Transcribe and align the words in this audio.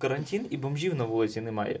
Карантин 0.00 0.46
і 0.50 0.56
бомжів 0.56 0.94
на 0.94 1.04
вулиці 1.04 1.40
немає. 1.40 1.80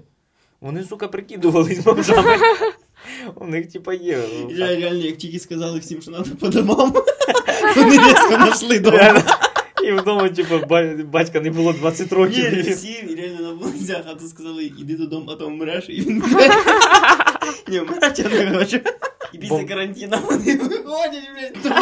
Вони, 0.60 0.84
сука, 0.84 1.08
прикидувались 1.08 1.78
бомжами. 1.78 2.36
У 3.34 3.46
них, 3.46 3.72
типа, 3.72 3.94
є. 3.94 4.18
Я 4.50 4.66
реально, 4.66 5.04
як 5.04 5.16
тільки 5.16 5.38
сказали 5.38 5.78
всім, 5.78 6.02
що 6.02 6.10
треба 6.10 6.26
по 6.40 6.48
домам, 6.48 6.92
вони 7.76 7.98
різко 7.98 8.28
знайшли 8.28 8.78
дома. 8.78 9.22
І 9.84 9.92
вдома, 9.92 10.28
типу, 10.28 10.60
батька 11.04 11.40
не 11.40 11.50
було 11.50 11.72
20 11.72 12.10
Ні, 12.10 12.16
років. 12.16 12.72
всі 12.74 13.16
реально 13.18 13.40
на 13.40 13.52
вулицях, 13.52 14.02
а 14.06 14.14
то 14.14 14.26
сказали, 14.26 14.64
іди 14.64 14.96
додому, 14.96 15.30
а 15.30 15.34
то 15.34 15.46
вмреш, 15.46 15.84
і 15.88 16.00
він 16.00 16.22
вмре. 16.22 16.48
Ні, 17.68 17.80
вмирати 17.80 18.22
я 18.22 18.28
не 18.50 18.58
хочу. 18.58 18.80
І 19.32 19.38
після 19.38 19.64
карантину 19.64 20.16
вони 20.30 20.56
виходять, 20.56 21.28
блядь, 21.34 21.74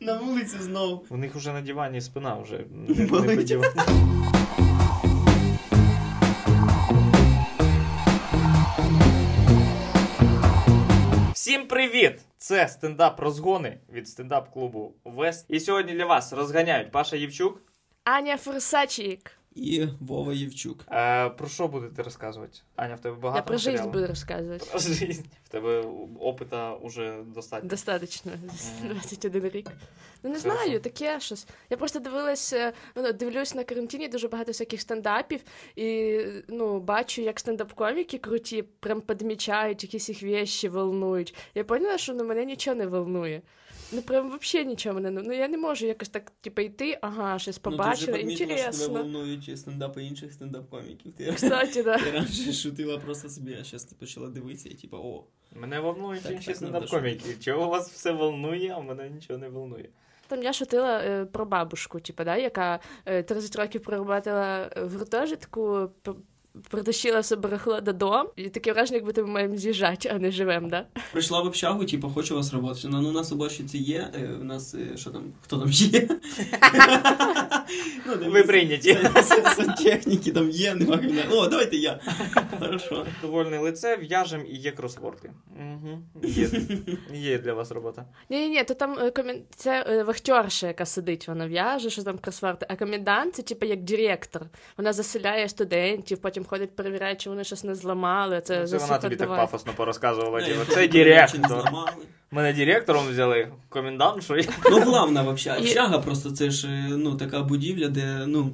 на 0.00 0.18
вулицю 0.18 0.56
знову. 0.62 1.04
У 1.10 1.16
них 1.16 1.34
вже 1.34 1.52
на 1.52 1.60
дивані 1.60 2.00
спина 2.00 2.36
вже 2.42 2.60
не, 2.88 3.04
не 3.20 3.44
Всім 11.54 11.66
привіт! 11.66 12.20
Це 12.38 12.68
стендап 12.68 13.20
розгони 13.20 13.78
від 13.92 14.08
стендап-клубу 14.08 14.94
Вест. 15.04 15.46
І 15.48 15.60
сьогодні 15.60 15.92
для 15.92 16.06
вас 16.06 16.32
розганяють 16.32 16.90
Паша 16.90 17.16
Євчук. 17.16 17.62
Аня 18.04 18.36
Фурсачик. 18.36 19.30
І 19.54 19.86
Вова 20.00 20.32
Євчук. 20.32 20.84
Е, 20.90 21.28
про 21.30 21.48
що 21.48 21.68
будете 21.68 22.02
розказувати? 22.02 22.58
Аня, 22.76 22.94
в 22.94 23.00
тебе 23.00 23.16
багато 23.16 23.38
Я 23.38 23.42
про 23.42 23.56
жизнь 23.58 23.70
матеріалу? 23.70 23.92
буду 23.92 24.06
рассказывать. 24.06 24.70
Про 24.70 24.78
жизнь. 24.78 25.22
В 25.44 25.48
тебе 25.48 25.84
опита 26.20 26.74
уже 26.74 27.22
достатньо. 27.34 27.68
Достаточно. 27.68 28.32
Мгм. 28.82 28.90
21 28.90 29.48
рік. 29.50 29.70
Ну 30.22 30.30
не 30.30 30.40
Хорошо. 30.40 30.56
знаю, 30.64 30.80
таке 30.80 31.20
щось. 31.20 31.46
Я 31.70 31.76
просто 31.76 31.98
дивилась, 31.98 32.52
е, 32.52 32.72
ну, 32.96 33.12
дивлюсь 33.12 33.54
на 33.54 33.64
карантині 33.64 34.08
дуже 34.08 34.28
багато 34.28 34.50
всяких 34.50 34.80
стендапів, 34.80 35.40
і 35.76 36.18
ну, 36.48 36.80
бачу, 36.80 37.22
як 37.22 37.40
стендап-коміки 37.40 38.18
круті, 38.18 38.62
прям 38.62 39.00
підмічають, 39.00 39.82
якісь 39.82 40.08
їх 40.08 40.22
вещі 40.22 40.68
волнують. 40.68 41.34
Я 41.54 41.64
поняла, 41.64 41.98
що 41.98 42.14
на 42.14 42.24
мене 42.24 42.44
нічого 42.44 42.74
не 42.76 42.86
волнує. 42.86 43.42
Ну 43.94 44.02
прям 44.02 44.38
взагалі 44.40 44.68
нічого 44.68 44.94
мене 44.94 45.10
не. 45.10 45.22
Ну 45.22 45.32
я 45.32 45.48
не 45.48 45.58
можу 45.58 45.86
якось 45.86 46.08
так, 46.08 46.30
типу, 46.30 46.60
йти, 46.62 46.98
ага, 47.02 47.38
щось 47.38 47.58
побачила, 47.58 48.18
Ну, 48.24 48.36
ти 48.36 48.46
вже 48.46 48.70
тебе 48.70 49.00
волнують 49.00 49.58
стендапи 49.58 50.04
інших 50.04 50.32
стендап-коміків. 50.32 51.12
Ти 51.12 51.32
Кстати, 51.32 51.82
да. 51.82 51.98
ти 52.04 52.10
раніше 52.10 52.52
шутила 52.52 52.98
просто 52.98 53.28
собі, 53.28 53.56
а 53.60 53.64
зараз 53.64 53.84
ти 53.84 53.96
почала 53.98 54.28
дивитися 54.28 54.68
і 54.68 54.74
типа, 54.74 54.96
о, 54.96 55.24
Мене 55.56 55.80
волнують 55.80 56.22
Так, 56.22 56.32
інші 56.32 56.46
так, 56.46 56.56
стендап-коміки. 56.56 57.36
Чого 57.40 57.68
вас 57.68 57.90
все 57.90 58.12
волнує, 58.12 58.74
а 58.76 58.80
мене 58.80 59.10
нічого 59.10 59.38
не 59.38 59.48
волнує. 59.48 59.88
Там 60.28 60.42
я 60.42 60.52
шутила 60.52 60.98
е, 60.98 61.24
про 61.24 61.44
бабушку, 61.44 62.00
типу, 62.00 62.24
да, 62.24 62.36
яка 62.36 62.80
е, 63.06 63.22
30 63.22 63.56
років 63.56 63.82
проработала 63.82 64.70
в 64.76 64.98
гуртожитку, 64.98 65.90
притащила 66.70 67.20
все 67.20 67.36
барахло 67.36 67.80
додому, 67.80 68.30
і 68.36 68.48
таке 68.48 68.72
враження, 68.72 69.00
якби 69.04 69.22
ми 69.22 69.28
маємо 69.28 69.56
з'їжджати, 69.56 70.08
а 70.14 70.18
не 70.18 70.30
живемо, 70.30 70.68
да? 70.68 70.86
Прийшла 71.12 71.42
в 71.42 71.46
общагу, 71.46 71.84
типу, 71.84 72.08
хочу 72.08 72.34
у 72.34 72.36
вас 72.36 72.52
роботи. 72.52 72.80
Ну, 72.84 73.08
у 73.08 73.12
нас 73.12 73.32
у 73.32 73.48
є, 73.72 74.10
е, 74.14 74.38
у 74.40 74.44
нас, 74.44 74.74
е, 74.74 74.96
що 74.96 75.10
там, 75.10 75.22
хто 75.42 75.58
там 75.58 75.70
є? 75.70 76.08
Ну, 78.06 78.30
Ви 78.30 78.42
прийняті. 78.42 78.98
Сантехніки 79.56 80.32
там 80.32 80.50
є, 80.50 80.74
нема 80.74 80.96
кабінету. 80.98 81.36
О, 81.36 81.48
давайте 81.48 81.76
я. 81.76 82.00
Хорошо. 82.60 83.06
Довольне 83.22 83.58
лице, 83.58 83.96
в'яжем 83.96 84.46
і 84.48 84.56
є 84.56 84.70
кросворди. 84.70 85.30
Угу. 85.60 86.02
Є, 86.22 86.48
є 87.12 87.38
для 87.38 87.54
вас 87.54 87.70
робота. 87.70 88.04
Ні, 88.30 88.40
ні, 88.40 88.48
ні, 88.48 88.64
то 88.64 88.74
там 88.74 88.98
е, 88.98 89.42
це 89.56 89.84
е, 89.88 90.02
вахтерша, 90.02 90.66
яка 90.66 90.86
сидить, 90.86 91.28
вона 91.28 91.46
в'яже, 91.46 91.90
що 91.90 92.02
там 92.02 92.18
кросворди, 92.18 92.66
а 92.68 92.76
комендант 92.76 93.34
це 93.34 93.42
типу 93.42 93.66
як 93.66 93.82
директор. 93.82 94.42
Вона 94.76 94.92
заселяє 94.92 95.48
студентів, 95.48 96.18
потім 96.18 96.43
ходить, 96.44 96.76
перевіряють, 96.76 97.20
чи 97.20 97.30
вони 97.30 97.44
щось 97.44 97.64
не 97.64 97.74
зламали. 97.74 98.40
Це, 98.40 98.66
Це 98.66 98.78
вона 98.78 98.98
тобі 98.98 99.16
так 99.16 99.28
пафосно 99.28 99.72
порозказувала. 99.76 100.40
Ну, 100.40 100.46
типу, 100.46 100.72
Це 100.72 100.88
директор. 100.88 101.40
Мене 102.30 102.52
директором 102.52 103.08
взяли, 103.08 103.48
комендант, 103.68 104.24
що 104.24 104.36
Ну, 104.70 104.80
главна 104.80 105.22
взагалі, 105.22 105.64
І- 105.64 105.68
общага 105.68 105.98
просто 105.98 106.30
це 106.30 106.50
ж, 106.50 106.68
е, 106.68 106.86
ну, 106.88 107.16
така 107.16 107.42
будівля, 107.42 107.88
де, 107.88 108.24
ну, 108.26 108.52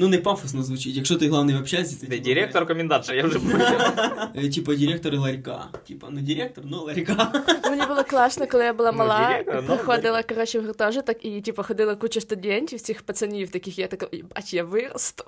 ну, 0.00 0.08
не 0.08 0.18
пафосно 0.18 0.62
звучить. 0.62 0.96
Якщо 0.96 1.16
ти 1.16 1.28
главний 1.28 1.56
в 1.56 1.60
общазі, 1.60 1.96
це 1.96 2.06
Де 2.06 2.12
типу, 2.12 2.24
директор, 2.24 2.66
комендантша, 2.66 3.14
я 3.14 3.24
вже 3.24 3.38
поняв. 3.38 4.30
е, 4.36 4.48
Типа 4.48 4.74
директор 4.74 5.14
ларька. 5.14 5.64
Типа, 5.88 6.10
не 6.10 6.20
директор, 6.22 6.64
но 6.66 6.82
ларька. 6.82 7.32
Мені 7.70 7.86
було 7.86 8.04
класно, 8.04 8.46
коли 8.46 8.64
я 8.64 8.72
була 8.72 8.92
Ну, 8.92 8.98
мала, 8.98 9.28
директор, 9.28 9.64
ну, 9.68 9.76
приходила 9.76 10.22
коротше 10.22 10.60
в 10.60 10.66
гуртожиток 10.66 11.24
і 11.24 11.40
типу 11.40 11.62
ходила 11.62 11.94
куча 11.94 12.20
студентів, 12.20 12.80
цих 12.80 13.02
пацанів, 13.02 13.50
таких 13.50 13.78
я 13.78 13.86
така, 13.86 14.06
бач, 14.34 14.54
я 14.54 14.64
виросту. 14.64 15.24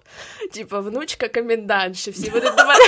Типа, 0.53 0.81
внучка 0.81 1.29
комендантші, 1.29 2.11
всі 2.11 2.31
будуть 2.31 2.57
до 2.57 2.65
мене 2.65 2.85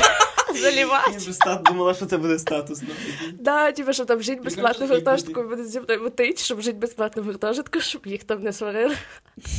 Я 0.63 0.71
заливати. 0.71 1.17
вже 1.17 1.33
стат 1.33 1.63
думала, 1.63 1.95
що 1.95 2.07
це 2.07 2.17
буде 2.19 2.39
статусно. 2.39 2.89
Да, 3.33 3.73
типу, 3.73 3.93
що 3.93 4.05
там 4.05 4.23
жить 4.23 4.43
безплатно 4.45 4.87
в 4.87 4.89
гуртожитку, 4.89 5.43
буде 5.43 5.65
зі 5.65 5.81
мною 5.81 6.03
мутить, 6.03 6.39
щоб 6.39 6.61
жити 6.61 6.79
безплатно 6.79 7.23
в 7.23 7.27
гуртожитку, 7.27 7.81
щоб 7.81 8.07
їх 8.07 8.25
там 8.25 8.43
не 8.43 8.53
сварили. 8.53 8.95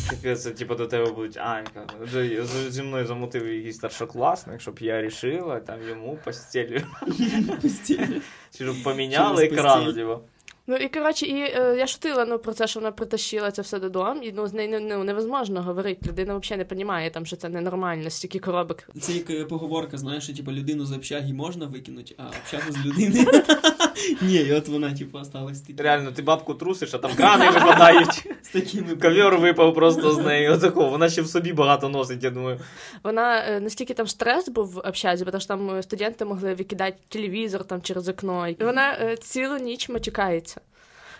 Таке 0.09 0.35
це, 0.35 0.51
типу, 0.51 0.75
до 0.75 0.88
тебе 0.88 1.11
будуть 1.11 1.38
Анька. 1.38 1.88
Зі 2.69 2.81
мною 2.81 3.05
замутив 3.05 3.47
якийсь 3.47 3.75
старшокласник, 3.75 4.61
щоб 4.61 4.79
я 4.79 5.01
рішила, 5.01 5.59
там 5.59 5.79
йому 5.89 6.19
постіль. 6.23 6.79
Постійно. 7.61 8.22
Чи 8.57 8.63
щоб 8.63 8.84
поміняли 8.84 9.45
екран, 9.45 9.94
типу. 9.94 10.19
Ну 10.67 10.75
і 10.75 10.89
коротше, 10.89 11.25
і 11.25 11.39
е, 11.39 11.75
я 11.77 11.87
шутила 11.87 12.25
ну, 12.25 12.39
про 12.39 12.53
це, 12.53 12.67
що 12.67 12.79
вона 12.79 12.91
притащила 12.91 13.51
це 13.51 13.61
все 13.61 13.79
додому, 13.79 14.21
і 14.21 14.31
ну, 14.31 14.47
з 14.47 14.53
нею 14.53 14.79
ну, 14.81 15.03
невозможно 15.03 15.63
говорити. 15.63 16.09
Людина 16.09 16.37
взагалі 16.37 16.65
не 16.69 16.75
розуміє, 16.75 17.09
там, 17.09 17.25
що 17.25 17.35
це 17.35 17.49
ненормально, 17.49 18.09
стільки 18.09 18.39
коробок. 18.39 18.83
Це 19.01 19.13
як 19.13 19.29
е, 19.29 19.45
поговорка, 19.45 19.97
знаєш, 19.97 20.23
що 20.23 20.33
типу, 20.33 20.51
людину 20.51 20.85
з 20.85 20.91
общаги 20.91 21.33
можна 21.33 21.65
викинути, 21.65 22.15
а 22.17 22.23
общагу 22.27 22.71
з 22.71 22.85
людини. 22.85 23.25
Ні, 24.21 24.35
і 24.35 24.53
от 24.53 24.67
вона, 24.67 24.93
типу, 24.93 25.17
осталась 25.17 25.61
такі- 25.61 25.83
Реально, 25.83 26.11
ти 26.11 26.21
бабку 26.21 26.53
трусиш, 26.53 26.93
а 26.93 26.97
там 26.97 27.11
крани 27.15 27.49
випадають. 27.49 28.27
з 28.41 28.49
такими. 28.49 28.95
Ковер 28.95 29.37
випав 29.37 29.73
просто 29.73 30.11
з 30.11 30.17
неї. 30.17 30.49
Отако. 30.49 30.89
Вона 30.89 31.09
ще 31.09 31.21
в 31.21 31.27
собі 31.27 31.53
багато 31.53 31.89
носить, 31.89 32.23
я 32.23 32.29
думаю. 32.29 32.59
Вона 33.03 33.37
е, 33.47 33.59
настільки 33.59 33.93
там 33.93 34.07
стрес 34.07 34.49
був 34.49 34.67
в 34.67 34.77
общазі, 34.87 35.25
бо 35.25 35.31
там 35.31 35.75
е, 35.75 35.83
студенти 35.83 36.25
могли 36.25 36.53
викидати 36.53 36.97
телевізор 37.09 37.63
там 37.63 37.81
через 37.81 38.09
окно. 38.09 38.47
І 38.47 38.63
вона 38.63 38.97
е, 39.01 39.17
цілу 39.17 39.57
ніч 39.57 39.89
матюкається. 39.89 40.61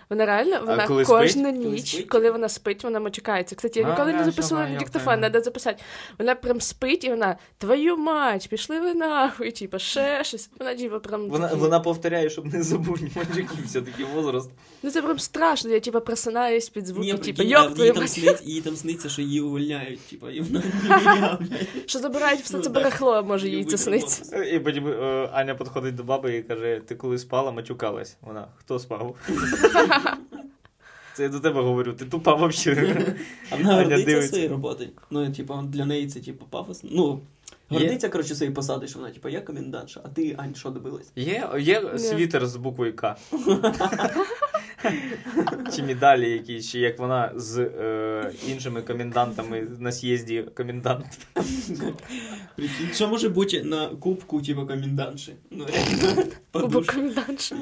Вона 0.10 0.26
реально, 0.26 0.60
вона 0.66 0.88
коли 0.88 1.06
кожну 1.06 1.28
спить? 1.44 1.56
Коли 1.64 1.76
ніч, 1.76 1.94
спить? 1.94 2.10
коли 2.10 2.32
вона 2.32 2.50
спить, 2.50 2.84
вона 2.84 3.00
матюкається. 3.00 3.56
Кстати, 3.56 3.80
я 3.80 3.90
ніколи 3.90 4.12
я 4.12 4.18
не 4.18 4.24
записувала 4.26 4.68
на 4.70 4.80
диктофон, 4.80 5.20
треба 5.20 5.42
записати. 5.42 5.84
Вона 6.20 6.36
прям 6.36 6.62
спить 6.62 7.04
і 7.04 7.10
вона 7.10 7.36
твою 7.58 7.98
мать, 7.98 8.50
пішли 8.50 8.80
ви 8.80 8.94
нахуй, 8.94 9.52
типа 9.52 9.80
ще 9.80 10.24
щось. 10.24 10.50
Вона 10.60 10.76
типа 10.76 11.00
прям 11.00 11.30
Вона, 11.30 11.48
такі- 11.48 11.60
вона 11.60 11.80
повторяє, 11.80 12.30
щоб 12.30 12.54
не 12.54 12.64
забути 12.64 13.12
мальчики, 13.16 13.56
все-таки 13.66 14.06
возраст. 14.16 14.50
Ну 14.84 14.92
це 14.92 15.02
прям 15.02 15.20
страшно. 15.20 15.72
Я 15.72 15.80
типа 15.80 16.00
просинаюсь 16.00 16.70
під 16.70 16.88
звуки, 16.88 17.18
типа 17.18 17.44
йоп 17.44 17.74
твою 17.74 17.88
їй 17.88 17.94
там 17.94 18.04
мать, 18.04 18.12
сниться, 18.12 18.44
їй 18.46 18.62
там 18.62 18.76
сниться, 18.76 19.10
що 19.10 19.22
її 19.22 19.42
увольняють, 19.42 20.00
типа, 20.00 20.32
і 20.32 20.42
вона 20.42 20.64
що 21.86 22.00
забирають 22.00 22.42
все 22.42 22.58
Ну, 22.58 22.64
це 22.64 22.70
барахло, 22.70 23.24
може 23.24 23.50
їй 23.50 23.66
це 23.66 23.78
сниться. 23.78 24.44
І 24.44 24.60
потім 24.60 24.88
е, 24.88 25.30
Аня 25.34 25.56
підходить 25.56 25.96
до 25.96 26.04
баби 26.04 26.36
і 26.38 26.44
каже: 26.44 26.82
ти 26.88 26.96
коли 26.96 27.18
спала, 27.18 27.52
матюкалась. 27.52 28.18
Вона, 28.22 28.48
хто 28.58 28.80
спав? 28.80 29.16
Це 31.14 31.24
я 31.24 31.30
до 31.30 31.40
тебе 31.40 31.62
говорю, 31.62 31.94
ти 31.94 32.06
тупа 32.06 32.36
взагалі. 32.36 33.16
Вона 33.52 33.84
гордиться 33.84 34.28
своєю 34.28 34.50
роботою. 34.50 34.90
Ну, 35.10 35.32
типа, 35.32 35.64
для 35.64 35.86
неї 35.86 36.08
це, 36.08 36.20
типу, 36.20 36.46
пафосно. 36.50 36.90
Ну, 36.94 37.22
гордиться, 37.70 38.10
коротше, 38.10 38.36
своєю 38.36 38.56
посадою, 38.56 38.88
що 38.88 39.00
вона, 39.00 39.12
типа, 39.12 39.30
я 39.30 39.42
комендантша, 39.42 40.02
а 40.04 40.08
ти, 40.08 40.36
Ань, 40.38 40.56
що 40.56 40.70
добилась? 40.70 41.12
Є, 41.16 41.50
є 41.60 41.98
світер 41.98 42.48
з 42.48 42.56
буквою 42.56 42.96
К. 42.96 43.16
Чи 45.76 45.84
медалі 45.84 46.32
якісь, 46.32 46.70
чи 46.70 46.80
як 46.80 47.00
вона 47.00 47.32
з 47.36 47.60
е, 47.60 48.32
іншими 48.48 48.82
комендантами 48.82 49.68
на 49.80 49.92
з'їзді 49.92 50.46
комендант. 50.58 51.28
Прикинь, 52.56 52.90
що 52.94 53.08
може 53.08 53.30
бути 53.30 53.64
на 53.64 53.88
кубку, 53.88 54.42
типа, 54.42 54.66
комендантши? 54.66 55.34
Ну, 55.52 55.66
Кубок 56.52 56.86
комендантші. 56.86 57.56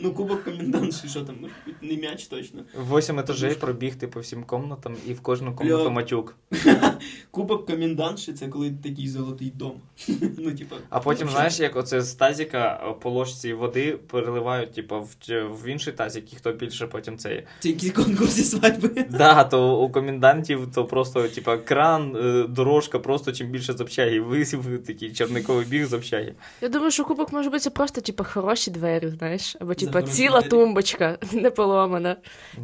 Ну, 0.00 0.12
кубок 0.12 0.44
комендантши, 0.44 1.08
що 1.08 1.20
там, 1.20 1.36
може 1.40 1.52
бути, 1.66 1.78
не 1.82 1.96
м'яч 1.96 2.26
точно. 2.26 2.62
Восім 2.78 3.18
етажей 3.18 3.54
пробігти 3.54 4.08
по 4.08 4.20
всім 4.20 4.44
комнатам 4.44 4.96
і 5.06 5.12
в 5.12 5.20
кожну 5.20 5.54
комнату 5.56 5.90
матюк. 5.90 6.36
Кубок 7.30 7.66
комендантши 7.66 8.32
це 8.32 8.48
коли 8.48 8.70
такий 8.70 9.08
золотий 9.08 9.52
дом. 9.54 9.80
Ну, 10.38 10.54
типа. 10.54 10.76
А 10.90 11.00
потім, 11.00 11.26
ну, 11.26 11.32
знаєш, 11.32 11.60
як 11.60 11.76
оце 11.76 12.02
з 12.02 12.14
тазіка 12.14 12.94
по 13.00 13.10
ложці 13.10 13.52
води 13.52 13.92
переливають, 13.92 14.72
типу, 14.72 15.00
в, 15.00 15.16
в 15.48 15.66
інший 15.66 15.92
тазик, 15.92 16.32
і 16.32 16.36
хто 16.36 16.52
більше 16.52 16.86
потім 16.86 17.18
цей. 17.18 17.44
Якісь 17.62 17.92
конкурси 17.92 18.42
свадьби. 18.44 19.06
Да, 19.10 19.44
то 19.44 19.80
у 19.80 19.90
комендантів 19.92 20.68
то 20.74 20.84
просто, 20.84 21.28
типа, 21.28 21.56
кран, 21.56 22.16
е, 22.16 22.46
дорожка, 22.48 22.98
просто 22.98 23.32
чим 23.32 23.48
більше 23.48 23.72
з 23.72 23.80
общаги. 23.80 24.20
Висів 24.20 24.84
такий 24.86 25.12
черниковий 25.12 25.64
біг 25.64 25.86
з 25.86 25.92
общаги. 25.92 26.34
Я 26.60 26.68
думаю, 26.68 26.90
що 26.90 27.04
кубок 27.04 27.32
може 27.32 27.50
бути 27.50 27.70
просто 27.70 28.00
типа 28.00 28.24
хороші 28.24 28.70
двері, 28.70 29.08
знаєш, 29.08 29.56
або 29.60 29.74
типа 29.74 30.02
ціла 30.02 30.40
двері. 30.40 30.50
тумбочка, 30.50 31.18
не 31.32 31.50
поломана. 31.50 32.16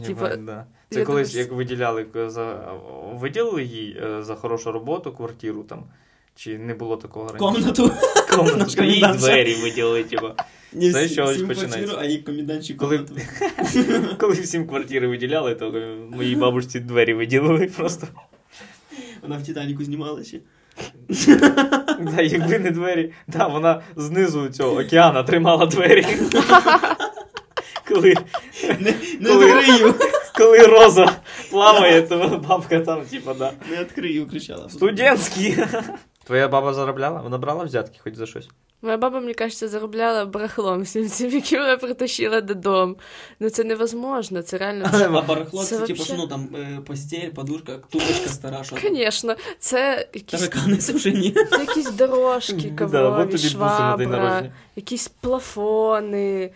Типа, 0.07 0.37
да. 0.37 0.67
Це 0.91 1.01
я 1.01 1.07
колись, 1.07 1.31
думаю, 1.31 1.47
як 1.47 1.57
виділяли 1.57 2.07
за 2.27 2.73
виділили 3.13 3.65
їй 3.65 3.97
е, 4.03 4.23
за 4.23 4.35
хорошу 4.35 4.73
роботу 4.73 5.13
квартиру 5.13 5.63
там. 5.63 5.85
Чи 6.37 6.59
не 6.59 6.75
було 6.75 6.97
такого 6.97 7.27
раніше? 7.33 7.39
Комнату. 7.39 7.91
Комнату. 8.37 8.83
Наш 9.01 9.17
двері 9.17 9.55
виділили, 9.55 10.05
типу. 10.05 10.27
Не 10.75 10.91
Знаєш, 10.91 11.13
що 11.13 11.25
всім 11.25 11.49
починається? 11.49 11.79
квартиру, 11.79 11.99
а 12.01 12.05
їй 12.05 12.19
комендантську 12.19 12.75
Коли- 12.77 12.99
комнату. 12.99 14.17
Коли 14.19 14.33
всім 14.35 14.67
квартири 14.67 15.09
виділяли, 15.09 15.55
то 15.55 15.73
моїй 16.11 16.37
бабусі 16.37 16.81
двері 16.81 17.15
виділили 17.15 17.67
просто. 17.77 18.07
Вона 19.23 19.37
в 19.39 19.43
Титаніку 19.47 19.85
знімала 19.85 20.25
ще. 20.25 20.39
Да, 22.01 22.23
якби 22.23 22.59
не 22.59 22.71
двері. 22.71 23.13
Да, 23.29 23.47
вона 23.47 23.83
знизу 23.97 24.49
цього 24.49 24.81
океана 24.81 25.23
тримала 25.23 25.67
двері. 25.67 26.07
Коли, 27.89 28.15
Не, 28.81 28.95
не 29.21 29.29
Коли- 29.29 29.47
відкрию. 29.47 29.95
коли 30.39 30.59
роза 30.59 31.13
плаває, 31.51 32.03
то 32.03 32.43
бабка 32.49 32.81
там, 32.81 33.03
типа, 33.03 33.35
да. 33.35 33.53
Не 33.71 33.77
відкрию, 33.77 34.27
кричала. 34.27 34.69
Студентський. 34.69 35.57
Твоя 36.25 36.49
баба 36.49 36.75
заробляла? 36.75 37.21
Вона 37.23 37.39
брала 37.39 37.65
взятки 37.65 37.99
хоч 38.05 38.15
за 38.15 38.27
щось? 38.27 38.49
Моя 38.85 38.97
баба, 38.97 39.21
мені 39.21 39.35
кажеться, 39.35 39.69
заробляла 39.69 40.25
барахлом 40.25 40.83
всім 40.83 41.09
цим, 41.09 41.31
які 41.31 41.57
вона 41.57 41.77
притащила 41.77 42.41
додому. 42.41 42.97
Ну 43.41 43.51
це 43.51 43.65
невозможно, 43.65 44.43
це 44.43 44.59
реально. 44.59 44.91
А 44.93 45.23
барахло, 45.23 45.65
Це 45.65 45.79
це 45.79 45.87
типу, 45.87 46.05
що 46.05 46.15
ну 46.15 46.27
там 46.27 46.49
е, 46.55 46.81
постель, 46.87 47.29
подушка, 47.29 47.79
тумбочка 47.91 48.29
стара, 48.29 48.65
що. 48.65 48.77
Звісно, 48.83 49.37
це 49.59 50.09
якісь, 50.15 50.41
Таракани 50.41 50.81
сушені. 50.81 51.31
це 51.51 51.61
якісь 51.61 51.91
дорожки, 51.91 52.75
Да, 52.91 53.11
на 53.11 53.25
день 53.25 53.39
швабра, 53.39 54.51
якісь 54.77 55.09
плафони, 55.09 56.51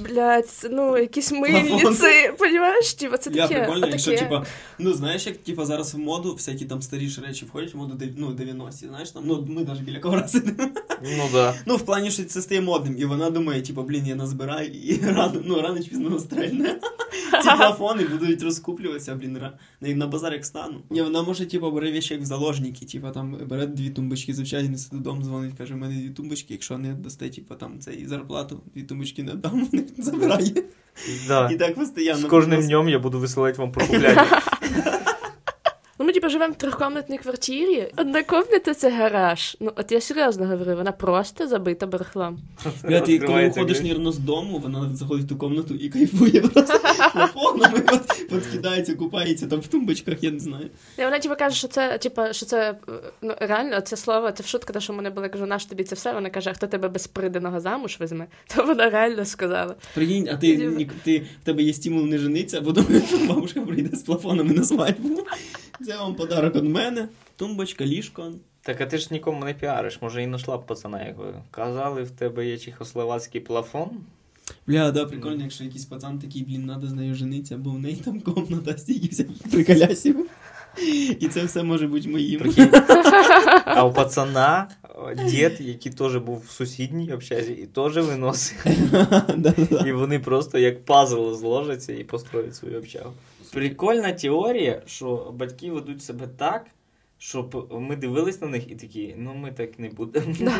блядь, 0.00 0.68
ну, 0.70 0.98
якісь 0.98 1.32
мильниці, 1.32 2.32
понімаєш? 2.38 2.94
Типа, 2.94 3.18
це 3.18 3.30
Я 3.34 3.48
прикольно, 3.48 3.86
якщо, 3.86 4.16
типа, 4.16 4.46
ну 4.78 4.92
знаєш, 4.92 5.26
як 5.26 5.36
типа 5.36 5.66
зараз 5.66 5.94
в 5.94 5.98
моду 5.98 6.34
всякі 6.34 6.64
там 6.64 6.82
старіші 6.82 7.20
речі 7.20 7.44
входять 7.44 7.74
в 7.74 7.76
моду 7.76 8.00
ну, 8.16 8.26
90-ті, 8.28 8.86
знаєш, 8.86 9.10
там, 9.10 9.22
ну 9.26 9.46
ми 9.48 9.64
навіть 9.64 9.80
біля 9.80 9.98
ковра 9.98 10.28
сидимо. 10.28 10.68
Ну 11.02 11.28
да. 11.32 11.54
Ну, 11.68 11.76
в 11.76 11.82
плані, 11.82 12.10
що 12.10 12.24
це 12.24 12.42
стає 12.42 12.60
модним, 12.60 12.94
і 12.98 13.04
вона 13.04 13.30
думає, 13.30 13.62
типа, 13.62 13.82
блін, 13.82 14.06
я 14.06 14.14
назбираю 14.14 14.68
і 14.70 15.00
рано, 15.04 15.40
ну, 15.44 15.62
рано 15.62 15.82
чи 15.82 15.90
пізно 15.90 16.18
стрельне. 16.18 16.78
Ці 17.42 17.48
плафони 17.56 18.04
будуть 18.04 18.42
розкуплюватися, 18.42 19.14
блін, 19.14 19.38
ра- 19.38 19.52
на, 19.80 19.88
на 19.94 20.06
базар 20.06 20.32
як 20.32 20.44
стану. 20.44 20.74
Ні, 20.90 21.02
вона 21.02 21.22
може, 21.22 21.46
типа, 21.46 21.70
бере 21.70 21.92
вещи 21.92 22.14
як 22.14 22.22
в 22.22 22.26
заложники, 22.26 22.86
типа 22.86 23.10
там 23.10 23.38
бере 23.46 23.66
дві 23.66 23.90
тумбочки, 23.90 24.34
звичайно, 24.34 24.68
несе 24.68 24.88
додому, 24.92 25.22
дзвонить, 25.22 25.54
каже, 25.58 25.74
у 25.74 25.76
мене 25.76 25.94
дві 25.94 26.10
тумбочки, 26.10 26.52
якщо 26.54 26.78
не 26.78 26.94
дасте, 26.94 27.28
типа, 27.30 27.54
там 27.54 27.80
цей 27.80 28.06
зарплату, 28.06 28.60
дві 28.74 28.82
тумбочки 28.82 29.22
не 29.22 29.34
дам, 29.34 29.68
забирає. 29.98 30.52
да. 31.28 31.50
І 31.50 31.56
так 31.56 31.74
постійно. 31.74 32.16
З 32.16 32.24
кожним 32.24 32.62
днем 32.66 32.88
я 32.88 32.98
буду 32.98 33.18
висилати 33.18 33.58
вам 33.58 33.72
прокупляння. 33.72 34.42
Ну, 36.00 36.06
ми 36.06 36.12
типу, 36.12 36.28
живемо 36.28 36.52
в 36.52 36.56
трьохкомнатній 36.56 37.18
квартирі. 37.18 37.92
Одна 37.96 38.22
комната 38.22 38.74
це 38.74 38.90
гараж. 38.90 39.56
Ну, 39.60 39.72
от 39.76 39.92
я 39.92 40.00
серйозно 40.00 40.46
говорю, 40.46 40.76
вона 40.76 40.92
просто 40.92 41.48
забита 41.48 41.86
барахлом. 41.86 42.38
Я 42.88 43.00
ти 43.00 43.18
коли 43.18 43.50
ключ. 43.50 43.80
наверное, 43.80 44.12
з 44.12 44.18
дому, 44.18 44.58
вона 44.58 44.90
заходить 44.94 45.24
в 45.24 45.28
ту 45.28 45.36
комнату 45.36 45.74
і 45.74 45.88
кайфує 45.88 46.40
просто 46.40 46.80
плафонами, 47.12 47.82
от, 47.92 48.28
подкидається, 48.30 48.94
купається 48.94 49.46
там 49.46 49.60
в 49.60 49.66
тумбочках, 49.66 50.22
я 50.22 50.30
не 50.30 50.38
знаю. 50.38 50.70
І 50.98 51.02
вона 51.02 51.18
типу 51.18 51.34
каже, 51.38 51.56
що 51.56 51.68
це, 51.68 51.98
типу, 51.98 52.22
що 52.30 52.46
це 52.46 52.74
ну, 53.22 53.34
реально 53.40 53.80
це 53.80 53.96
слово, 53.96 54.32
це 54.32 54.42
в 54.42 54.46
шутка, 54.46 54.72
те, 54.72 54.80
що 54.80 54.92
мене 54.92 55.10
було, 55.10 55.26
я 55.26 55.30
кажу, 55.30 55.46
наш 55.46 55.64
тобі 55.64 55.84
це 55.84 55.94
все. 55.94 56.12
Вона 56.12 56.30
каже, 56.30 56.50
а 56.50 56.52
хто 56.52 56.66
тебе 56.66 56.88
без 56.88 57.06
приданого 57.06 57.60
замуж 57.60 57.98
візьме? 58.00 58.26
То 58.54 58.64
вона 58.64 58.90
реально 58.90 59.24
сказала. 59.24 59.74
Прикинь, 59.94 60.28
а 60.28 60.36
ти, 60.36 60.56
ні- 60.56 60.90
ти, 61.04 61.22
в 61.42 61.44
тебе 61.44 61.62
є 61.62 61.72
стимул 61.72 62.04
не 62.06 62.18
жениться, 62.18 62.60
бо 62.60 62.72
думаєш, 62.72 63.04
що 63.08 63.18
бабушка 63.18 63.60
прийде 63.60 63.96
з 63.96 64.02
плафонами 64.02 64.54
на 64.54 64.64
свадьбу. 64.64 65.24
Це 65.86 65.96
вам 65.96 66.14
подарок 66.14 66.54
від 66.54 66.64
мене, 66.64 67.08
тумбочка, 67.36 67.86
ліжко. 67.86 68.32
Так, 68.62 68.80
а 68.80 68.86
ти 68.86 68.98
ж 68.98 69.08
нікому 69.10 69.44
не 69.44 69.54
піариш, 69.54 70.02
може 70.02 70.22
і 70.22 70.26
нашла 70.26 70.58
б 70.58 70.66
пацана, 70.66 71.04
як 71.06 71.18
ви 71.18 71.34
казали, 71.50 72.02
в 72.02 72.10
тебе 72.10 72.46
є 72.46 72.58
чехословацький 72.58 73.40
плафон. 73.40 73.90
Бля, 74.66 74.90
да, 74.90 75.04
прикольно, 75.04 75.42
якщо 75.42 75.64
якийсь 75.64 75.84
пацан 75.84 76.18
такий, 76.18 76.44
блін, 76.44 76.66
надо 76.66 76.86
з 76.86 76.92
нею 76.92 77.14
жениться, 77.14 77.56
бо 77.56 77.70
в 77.70 77.78
неї 77.78 77.96
там 77.96 78.20
комната 78.20 78.78
стільки 78.78 79.06
всяких 79.06 79.42
приколясів. 79.50 80.26
І 81.20 81.28
це 81.28 81.44
все 81.44 81.62
може 81.62 81.86
бути 81.86 82.08
моїм. 82.08 82.54
А 83.64 83.84
у 83.84 83.92
пацана 83.92 84.68
дід, 85.26 85.52
який 85.60 85.92
теж 85.92 86.16
був 86.16 86.44
в 86.46 86.50
сусідній 86.50 87.12
общазі, 87.12 87.52
і 87.52 87.66
теж 87.66 87.96
виносив. 87.96 88.66
І 89.86 89.92
вони 89.92 90.18
просто 90.18 90.58
як 90.58 90.84
пазл 90.84 91.32
зложаться 91.32 91.92
і 91.92 92.04
построять 92.04 92.56
свою 92.56 92.78
общагу. 92.78 93.12
Прикольна 93.52 94.12
теорія, 94.12 94.82
що 94.86 95.34
батьки 95.38 95.70
ведуть 95.70 96.02
себе 96.02 96.28
так, 96.36 96.66
щоб 97.18 97.68
ми 97.72 97.96
дивились 97.96 98.40
на 98.40 98.48
них 98.48 98.70
і 98.70 98.74
такі, 98.74 99.14
ну 99.18 99.34
ми 99.34 99.52
так 99.52 99.78
не 99.78 99.88
будемо. 99.88 100.34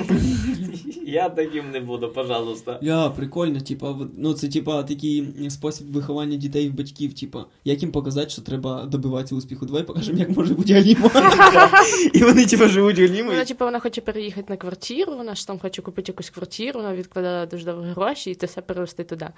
Я 1.06 1.28
таким 1.28 1.70
не 1.70 1.80
буду, 1.80 2.08
пожалуйста. 2.08 2.78
Бля, 2.82 3.10
прикольно, 3.10 3.60
типа, 3.60 3.98
ну 4.16 4.32
це 4.34 4.48
типа 4.48 4.82
такий 4.82 5.50
спосіб 5.50 5.92
виховання 5.92 6.36
дітей 6.36 6.68
в 6.68 6.74
батьків, 6.74 7.14
типа, 7.14 7.44
як 7.64 7.82
їм 7.82 7.92
показати, 7.92 8.30
що 8.30 8.42
треба 8.42 8.84
добиватися 8.86 9.34
успіху. 9.34 9.66
Давай 9.66 9.82
покажемо, 9.82 10.18
як 10.18 10.30
може 10.30 10.54
бути 10.54 10.74
Аліма. 10.74 11.10
І 12.14 12.22
вони, 12.22 12.46
типа, 12.46 12.68
живуть 12.68 12.98
Вона, 12.98 13.08
Алімою. 13.12 13.44
типу, 13.44 13.64
вона 13.64 13.80
хоче 13.80 14.00
переїхати 14.00 14.46
на 14.48 14.56
квартиру, 14.56 15.16
вона 15.16 15.34
ж 15.34 15.46
там 15.46 15.58
хоче 15.58 15.82
купити 15.82 16.12
якусь 16.12 16.30
квартиру, 16.30 16.80
вона 16.80 16.94
відкладала 16.94 17.46
дуже 17.46 17.64
довго 17.64 17.82
гроші 17.82 18.30
і 18.30 18.34
це 18.34 18.46
все 18.46 18.60
перевести 18.60 19.04
туди. 19.04 19.28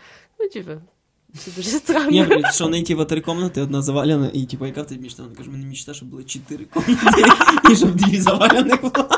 Ну, 0.40 0.48
типу, 0.48 0.70
це 1.38 1.50
дуже 1.56 1.68
странно. 1.68 2.10
Ні, 2.10 2.22
блядь, 2.24 2.54
що 2.54 2.66
знайти 2.66 2.94
в 2.94 3.04
три 3.04 3.20
комнати, 3.20 3.60
одна 3.60 3.82
завалена, 3.82 4.30
і 4.34 4.44
типа, 4.44 4.66
яка 4.66 4.82
в 4.82 4.86
тебе 4.86 5.02
мечта? 5.02 5.22
Вона 5.22 5.34
каже, 5.34 5.50
мене 5.50 5.66
мечта, 5.66 5.94
щоб 5.94 6.08
було 6.08 6.22
чотири 6.22 6.64
комнати, 6.64 7.22
і 7.72 7.76
щоб 7.76 7.94
дві 7.94 8.20
завалених 8.20 8.80
було. 8.80 9.08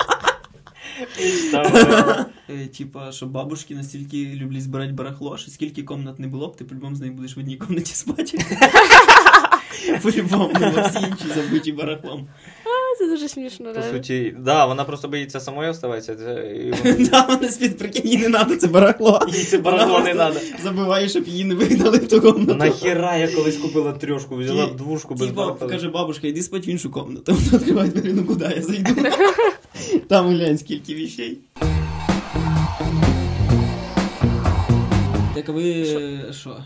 Е, 2.51 2.67
Типа, 2.67 3.13
що 3.13 3.27
бабушки 3.27 3.75
настільки 3.75 4.35
люблять 4.35 4.63
збирати 4.63 4.93
барахло, 4.93 5.37
що 5.37 5.51
скільки 5.51 5.83
комнат 5.83 6.19
не 6.19 6.27
було 6.29 6.49
б, 6.49 6.57
ти 6.57 6.65
по-любому 6.65 6.97
з 6.97 7.01
нею 7.01 7.13
будеш 7.13 7.37
в 7.37 7.41
одній 7.41 7.57
комнаті 7.57 7.95
спати. 7.95 8.39
По-любому, 10.03 10.51
бо 10.61 10.83
всі 10.89 10.99
інші 10.99 11.35
забиті 11.35 11.73
барахлом. 11.73 12.29
Дуже 13.13 13.29
смішно, 13.29 13.73
По 13.73 13.83
суті, 13.83 14.35
да, 14.39 14.67
вона 14.67 14.85
просто 14.85 15.09
боїться 15.09 15.41
самою 15.41 15.71
оставатися. 15.71 16.17
це- 16.17 16.57
і 16.57 16.73
вона- 16.85 17.09
Да, 17.11 17.27
вона 17.29 17.49
спить, 17.49 17.79
прикинь, 17.79 18.07
їй 18.09 18.17
не 18.19 18.31
треба 18.31 18.57
це 18.57 18.67
барахло. 18.67 19.21
Їй 19.33 19.45
це 19.45 19.59
барахло 19.59 19.93
Вона 19.93 20.05
не 20.05 20.15
треба. 20.15 20.41
Забиває, 20.63 21.09
щоб 21.09 21.29
її 21.29 21.45
не 21.45 21.55
вигнали 21.55 21.99
в 21.99 22.09
ту 22.09 22.21
комнату. 22.21 22.55
Нахера 22.55 23.17
я 23.17 23.29
колись 23.29 23.57
купила 23.57 23.93
трьошку, 23.93 24.37
взяла 24.37 24.67
двушку 24.67 25.15
без 25.15 25.31
барахла. 25.31 25.69
каже, 25.69 25.89
бабушка, 25.89 26.27
йди 26.27 26.43
спать 26.43 26.67
в 26.67 26.69
іншу 26.69 26.91
комнату. 26.91 27.33
Вона 27.51 27.59
відкриває 27.59 27.91
двері, 27.91 28.13
ну 28.13 28.25
куди 28.25 28.53
я 28.57 28.63
зайду? 28.63 28.91
Там 30.09 30.29
глянь, 30.29 30.59
скільки 30.59 30.95
вещей. 30.95 31.39
Так 35.35 35.49
а 35.49 35.53
ви 35.53 35.71
е, 35.71 36.33
що? 36.33 36.57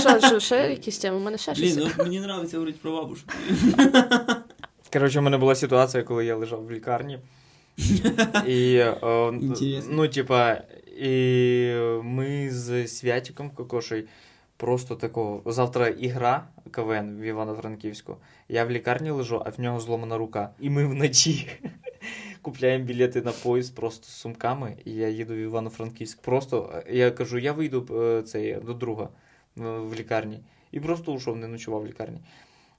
Що, 0.00 0.26
що, 0.28 0.40
ще 0.40 0.56
якісь 0.56 0.98
теми? 0.98 1.16
У 1.16 1.20
мене 1.20 1.38
ще 1.38 1.52
Блін, 1.52 1.74
ну 1.78 2.04
мені 2.04 2.20
подобається 2.20 2.56
говорити 2.56 2.78
про 2.82 2.92
бабушку. 2.92 3.28
Коротше, 4.92 5.18
у 5.18 5.22
мене 5.22 5.38
була 5.38 5.54
ситуація, 5.54 6.02
коли 6.02 6.24
я 6.24 6.36
лежав 6.36 6.66
в 6.66 6.70
лікарні. 6.70 7.18
І, 8.46 8.74
е, 8.74 8.96
Інтересно. 9.32 9.92
ну, 9.92 10.08
типа, 10.08 10.62
і 10.98 11.74
ми 12.02 12.50
з 12.50 12.88
Святіком 12.88 13.50
Кокошей 13.50 14.04
просто 14.56 14.96
такого. 14.96 15.52
Завтра 15.52 15.88
ігра 15.88 16.48
КВН 16.70 17.18
в 17.20 17.22
Івано-Франківську. 17.22 18.16
Я 18.48 18.64
в 18.64 18.70
лікарні 18.70 19.10
лежу, 19.10 19.42
а 19.46 19.50
в 19.50 19.60
нього 19.60 19.80
зломана 19.80 20.18
рука. 20.18 20.50
І 20.60 20.70
ми 20.70 20.86
вночі 20.86 21.48
купляємо 22.42 22.84
білети 22.84 23.22
на 23.22 23.32
поїзд 23.32 23.74
просто 23.74 24.06
з 24.06 24.10
сумками, 24.10 24.76
і 24.84 24.92
я 24.92 25.08
їду 25.08 25.34
в 25.34 25.36
Івано-Франківськ. 25.36 26.20
Просто 26.20 26.82
е, 26.86 26.96
я 26.96 27.10
кажу, 27.10 27.38
я 27.38 27.52
вийду 27.52 27.86
е, 28.02 28.22
цей, 28.22 28.54
до 28.54 28.74
друга 28.74 29.08
в 29.56 29.94
лікарні. 29.94 30.40
І 30.72 30.80
просто 30.80 31.12
ушов, 31.12 31.36
не 31.36 31.48
ночував 31.48 31.82
в 31.82 31.86
лікарні. 31.86 32.18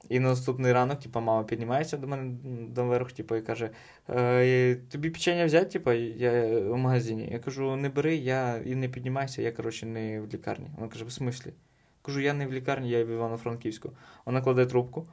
І 0.09 0.19
на 0.19 0.29
наступний 0.29 0.73
ранок, 0.73 0.99
типа, 0.99 1.19
мама 1.19 1.43
піднімається 1.43 1.97
до 1.97 2.07
мене 2.07 2.37
доверху, 2.69 3.11
типу, 3.11 3.35
і 3.35 3.41
каже: 3.41 3.69
е, 4.09 4.75
тобі 4.75 5.09
печення 5.09 5.45
взяти, 5.45 5.65
типа, 5.65 5.93
я 5.93 6.59
в 6.59 6.77
магазині. 6.77 7.29
Я 7.31 7.39
кажу, 7.39 7.75
не 7.75 7.89
бери, 7.89 8.15
я 8.15 8.57
і 8.57 8.75
не 8.75 8.89
піднімайся, 8.89 9.41
я, 9.41 9.51
коротше, 9.51 9.85
не 9.85 10.21
в 10.21 10.33
лікарні. 10.33 10.67
Вона 10.75 10.87
каже, 10.87 11.05
в 11.05 11.11
смислі? 11.11 11.53
Кажу, 12.01 12.19
я 12.19 12.33
не 12.33 12.47
в 12.47 12.53
лікарні, 12.53 12.89
я 12.89 13.03
в 13.03 13.09
Івано-Франківську. 13.09 13.91
Вона 14.25 14.41
кладе 14.41 14.65
трубку. 14.65 15.07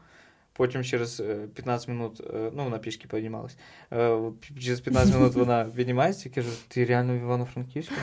Потім 0.52 0.84
через 0.84 1.20
е, 1.20 1.46
15 1.54 1.88
минут, 1.88 2.20
е, 2.20 2.50
ну, 2.54 2.64
вона 2.64 2.78
пішки 2.78 3.08
піднімалась. 3.08 3.56
Через 4.60 4.80
15 4.80 5.14
минут 5.14 5.34
вона 5.34 5.64
піднімається 5.64 6.28
і 6.28 6.32
каже, 6.32 6.48
ти 6.68 6.84
реально 6.84 7.14
в 7.14 7.16
Івано-Франківську? 7.16 7.94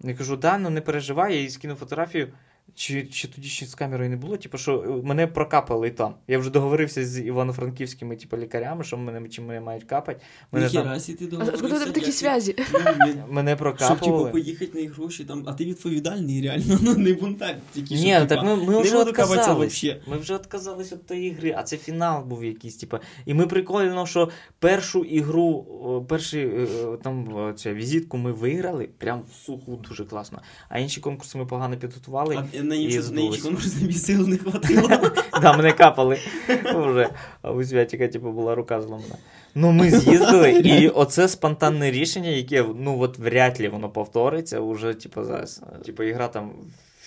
Я 0.00 0.14
кажу, 0.14 0.36
да, 0.36 0.58
ну 0.58 0.70
не 0.70 0.80
переживай, 0.80 1.34
я 1.34 1.40
їй 1.40 1.50
скину 1.50 1.74
фотографію. 1.74 2.32
Чи, 2.78 3.06
чи 3.06 3.28
тоді 3.28 3.48
ще 3.48 3.66
з 3.66 3.74
камерою 3.74 4.10
не 4.10 4.16
було, 4.16 4.36
типу, 4.36 4.58
що 4.58 5.00
мене 5.04 5.26
прокапали 5.26 5.90
там. 5.90 6.14
Я 6.28 6.38
вже 6.38 6.50
договорився 6.50 7.06
з 7.06 7.20
івано-франківськими 7.20 8.16
типу, 8.16 8.36
лікарями, 8.36 8.84
що 8.84 8.96
мене 8.96 9.28
чи 9.28 9.42
мене 9.42 9.60
мають 9.60 9.84
капати. 9.84 10.20
Мене, 10.52 10.70
там, 10.70 11.00
сі 11.00 11.14
ти 11.14 11.24
А 11.24 11.28
договорився. 11.28 11.64
откуда 11.64 11.84
там 11.84 11.92
такі 11.92 12.10
зв'язі? 12.10 12.56
Мене 13.28 13.56
Щоб, 13.76 14.00
типу, 14.00 14.28
поїхати 14.32 14.82
на 14.82 14.90
гроші 14.90 15.24
там, 15.24 15.44
а 15.46 15.52
ти 15.52 15.64
відповідальний, 15.64 16.42
реально, 16.42 16.78
ну 16.82 16.96
не 16.96 17.14
бунтар. 17.14 17.56
Тільки, 17.74 17.94
Ні, 17.94 18.00
що, 18.00 18.20
ну, 18.20 18.26
так 18.26 18.40
типа, 18.40 18.56
ми, 18.56 18.64
ми 18.64 18.82
вже 18.82 19.04
відказались. 19.04 19.84
Ми 20.06 20.16
вже 20.16 20.34
відказались 20.34 20.92
від 20.92 21.06
тієї 21.06 21.30
гри, 21.30 21.54
а 21.58 21.62
це 21.62 21.76
фінал 21.76 22.24
був 22.24 22.44
якийсь, 22.44 22.76
типу. 22.76 22.98
І 23.26 23.34
ми 23.34 23.46
прикольно, 23.46 24.06
що 24.06 24.28
першу 24.58 25.04
ігру, 25.04 26.06
першу 26.08 26.38
е, 26.38 26.66
там 27.02 27.28
ця 27.56 27.74
візитку 27.74 28.16
ми 28.16 28.32
виграли, 28.32 28.88
прям 28.98 29.22
в 29.30 29.34
суху 29.34 29.80
дуже 29.88 30.04
класно. 30.04 30.42
А 30.68 30.78
інші 30.78 31.00
конкурси 31.00 31.38
ми 31.38 31.46
погано 31.46 31.76
підготували. 31.76 32.36
А 32.36 32.67
на 32.76 33.10
на 33.12 33.38
конкурси 33.42 33.80
тобі 33.80 33.92
сил 33.92 34.28
не 34.28 34.36
хватило. 34.36 34.88
Да, 35.42 35.56
мене 35.56 35.72
капали 35.72 36.18
вже. 36.64 37.08
А 37.42 37.50
у 37.52 37.64
Святіка, 37.64 38.08
типу, 38.08 38.30
була 38.30 38.54
рука 38.54 38.80
зламана. 38.82 39.14
Ну, 39.54 39.72
ми 39.72 39.90
з'їздили, 39.90 40.50
і 40.50 40.88
оце 40.88 41.28
спонтанне 41.28 41.90
рішення, 41.90 42.28
яке 42.28 42.64
ну 42.76 43.00
от 43.00 43.18
вряд 43.18 43.60
ли 43.60 43.68
воно 43.68 43.88
повториться. 43.88 44.60
Уже, 44.60 44.94
типу, 44.94 45.24
зараз. 45.24 45.62
Типу, 45.86 46.02
ігра 46.02 46.28
там 46.28 46.50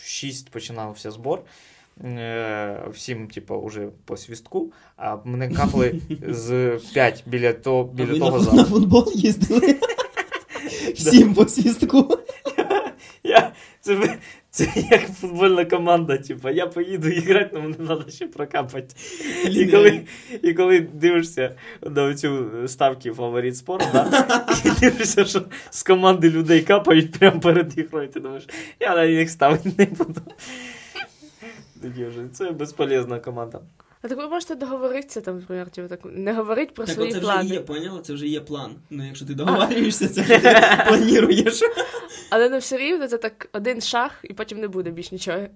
в 0.03 0.07
6 0.07 0.49
починався 0.49 1.11
збор. 1.11 1.41
Е, 2.03 2.83
Всім, 2.93 3.27
типу, 3.27 3.55
уже 3.55 3.87
по 4.05 4.17
свістку, 4.17 4.71
а 4.97 5.17
мене 5.25 5.49
капали 5.49 6.01
з 6.29 6.79
5 6.93 7.23
біля, 7.25 7.53
то, 7.53 7.79
А 7.79 7.95
біля 7.95 8.19
того 8.19 8.37
на, 8.37 8.43
залу. 8.43 8.57
на 8.57 8.63
футбол 8.63 9.11
їздили? 9.15 9.75
Всім 10.95 11.33
по 11.33 11.45
свістку. 11.45 12.17
Це, 13.81 13.95
ви- 13.95 14.13
це 14.49 14.67
як 14.91 15.07
футбольна 15.07 15.65
команда, 15.65 16.17
типу, 16.17 16.49
я 16.49 16.67
поїду 16.67 17.09
грати, 17.09 17.49
але 17.53 17.61
мені 17.61 17.73
треба 17.73 18.05
ще 18.09 18.27
прокапати. 18.27 18.95
І 19.49 19.65
коли, 19.67 20.01
і 20.43 20.53
коли 20.53 20.79
дивишся 20.79 21.55
на 21.81 22.13
цю 22.13 22.45
ставки 22.67 23.11
фаворит 23.11 23.57
спорт, 23.57 23.87
да? 23.93 24.25
і 24.65 24.69
дивишся, 24.79 25.25
що 25.25 25.41
з 25.69 25.83
команди 25.83 26.29
людей 26.29 26.61
капають 26.61 27.11
прямо 27.19 27.39
перед 27.39 27.77
ігрою, 27.77 28.07
ти 28.07 28.19
думаєш, 28.19 28.47
я 28.79 28.95
на 28.95 29.05
них 29.07 29.29
ставити 29.29 29.71
не 29.77 29.85
буду. 29.85 30.21
Такі 31.81 32.05
вже, 32.05 32.19
це 32.33 32.51
безполезна 32.51 33.19
команда. 33.19 33.59
А 34.01 34.07
так 34.07 34.17
ви 34.17 34.27
можете 34.27 34.55
договоритися 34.55 35.21
там, 35.21 35.35
наприклад, 35.39 35.71
типу, 35.71 35.87
так, 35.87 35.99
не 36.05 36.33
говорить 36.33 36.73
про 36.73 36.85
Так 36.85 36.95
свої 36.95 37.09
оце 37.09 37.19
вже 37.19 37.27
плани. 37.27 37.49
є, 37.49 37.59
поняла? 37.59 38.01
Це 38.01 38.13
вже 38.13 38.27
є 38.27 38.39
план. 38.41 38.75
Ну, 38.89 39.07
якщо 39.07 39.25
ти 39.25 39.33
договорюєшся, 39.33 40.07
це 40.07 40.21
вже 40.21 40.39
ти 40.39 40.83
плануєш. 40.87 41.61
Але 42.29 42.49
ну 42.49 42.57
все 42.57 42.77
рівно 42.77 43.07
це 43.07 43.17
так 43.17 43.49
один 43.53 43.81
шаг, 43.81 44.11
і 44.23 44.33
потім 44.33 44.59
не 44.59 44.67
буде 44.67 44.91
більш 44.91 45.11
нічого. 45.11 45.47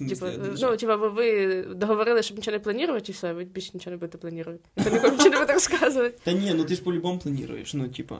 Один 0.00 0.18
ну, 0.60 0.76
типа, 0.76 0.96
ви, 0.96 1.62
договорили, 1.62 2.22
щоб 2.22 2.36
нічого 2.36 2.56
не 2.56 2.58
планувати, 2.58 3.04
і 3.08 3.12
все, 3.12 3.32
ви 3.32 3.44
більше 3.44 3.70
нічого 3.74 3.90
не 3.90 3.96
будете 3.96 4.18
планувати. 4.18 4.58
І 4.76 4.80
нікому 4.80 5.12
нічого 5.12 5.30
не 5.30 5.40
буде 5.40 5.52
розказувати. 5.52 6.18
Та 6.24 6.32
ні, 6.32 6.54
ну 6.54 6.64
ти 6.64 6.74
ж 6.74 6.82
по-любому 6.82 7.18
плануєш, 7.18 7.74
ну, 7.74 7.88
типа. 7.88 8.18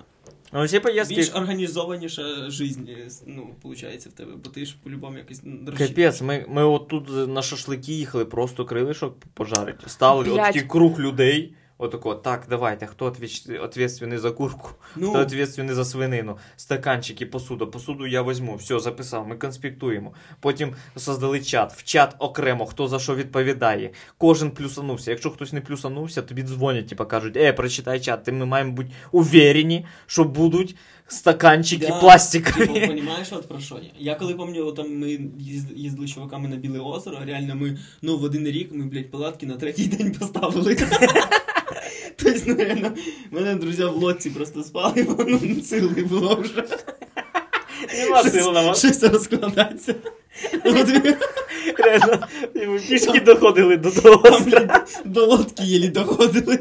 Ну, 0.52 0.64
всі 0.64 0.80
поїздки, 0.80 1.14
Більш 1.14 1.34
організованіша 1.34 2.50
жизнь, 2.50 2.84
е, 2.88 3.08
ну, 3.26 3.48
виходить, 3.62 4.06
в 4.06 4.12
тебе, 4.12 4.32
бо 4.44 4.50
ти 4.50 4.66
ж 4.66 4.76
по-любому 4.82 5.18
якийсь 5.18 5.40
дрожчий. 5.44 5.88
Капець, 5.88 6.20
ми, 6.22 6.46
ми 6.48 6.64
от 6.64 6.88
тут 6.88 7.28
на 7.28 7.42
шашлики 7.42 7.92
їхали, 7.92 8.24
просто 8.24 8.64
крилишок 8.64 9.18
пожарити. 9.34 9.88
Стали 9.88 10.30
от 10.30 10.36
такий 10.36 10.62
круг 10.62 11.00
людей. 11.00 11.54
Отако, 11.82 12.14
так, 12.14 12.46
давайте, 12.48 12.86
хто 12.86 13.12
ответственний 13.62 14.18
за 14.18 14.30
курку, 14.30 14.68
хто 14.92 15.00
Ну, 15.00 15.12
ответственний 15.14 15.74
за 15.74 15.84
свинину, 15.84 16.38
стаканчики, 16.56 17.26
посуда. 17.26 17.66
Посуду 17.66 18.06
я 18.06 18.22
візьму, 18.22 18.56
все, 18.56 18.78
записав, 18.80 19.26
ми 19.28 19.36
конспектуємо. 19.36 20.12
Потім 20.40 20.74
создали 20.96 21.40
чат. 21.40 21.72
В 21.72 21.82
чат 21.84 22.16
окремо, 22.18 22.66
хто 22.66 22.88
за 22.88 22.98
що 22.98 23.14
відповідає. 23.14 23.90
Кожен 24.18 24.50
плюсанувся. 24.50 25.10
Якщо 25.10 25.30
хтось 25.30 25.52
не 25.52 25.60
плюсанувся, 25.60 26.22
тобі 26.22 26.42
дзвонять, 26.42 26.88
типа 26.88 27.04
кажуть, 27.04 27.36
е, 27.36 27.52
прочитай 27.52 28.00
чат. 28.00 28.24
Ти 28.24 28.32
ми 28.32 28.46
маємо 28.46 28.72
бути 28.72 28.90
уверені, 29.12 29.86
що 30.06 30.24
будуть 30.24 30.76
стаканчики 31.06 31.86
Да, 31.86 32.00
пластикові. 32.00 32.66
Типу, 32.66 32.86
понімаєш, 32.86 33.32
от 33.32 33.48
про 33.48 33.60
що 33.60 33.74
я? 33.74 33.90
Я 33.98 34.14
коли 34.14 34.34
пам'ятаю, 34.34 34.72
там 34.72 34.98
ми 34.98 35.06
їзд- 35.08 35.74
їздили 35.76 36.06
з 36.06 36.10
чуваками 36.10 36.48
на 36.48 36.56
Біле 36.56 36.78
озеро, 36.78 37.18
реально 37.26 37.54
ми, 37.56 37.78
ну, 38.02 38.18
в 38.18 38.24
один 38.24 38.46
рік 38.46 38.70
ми, 38.72 38.84
блядь, 38.84 39.10
палатки 39.10 39.46
на 39.46 39.56
третій 39.56 39.86
день 39.86 40.12
поставили. 40.20 40.76
Тобто, 42.32 42.62
наверное, 42.62 42.92
мене 43.30 43.54
друзі 43.54 43.84
в 43.84 43.96
лодці 43.96 44.30
просто 44.30 44.62
спали, 44.62 45.02
воно 45.02 45.40
ну, 45.42 45.62
сил 45.62 45.90
не 45.96 46.02
було 46.02 46.34
вже. 46.34 46.64
Нема 47.98 48.22
сил 48.22 48.52
на 48.52 48.62
вас. 48.62 48.78
Щось 48.78 49.02
розкладатися. 49.02 49.94
Реально, 51.78 52.26
йому 52.54 52.78
пішки 52.78 53.20
доходили 53.20 53.76
до 53.76 53.90
того. 53.90 54.40
До 55.04 55.26
лодки 55.26 55.62
єлі 55.62 55.88
доходили. 55.88 56.58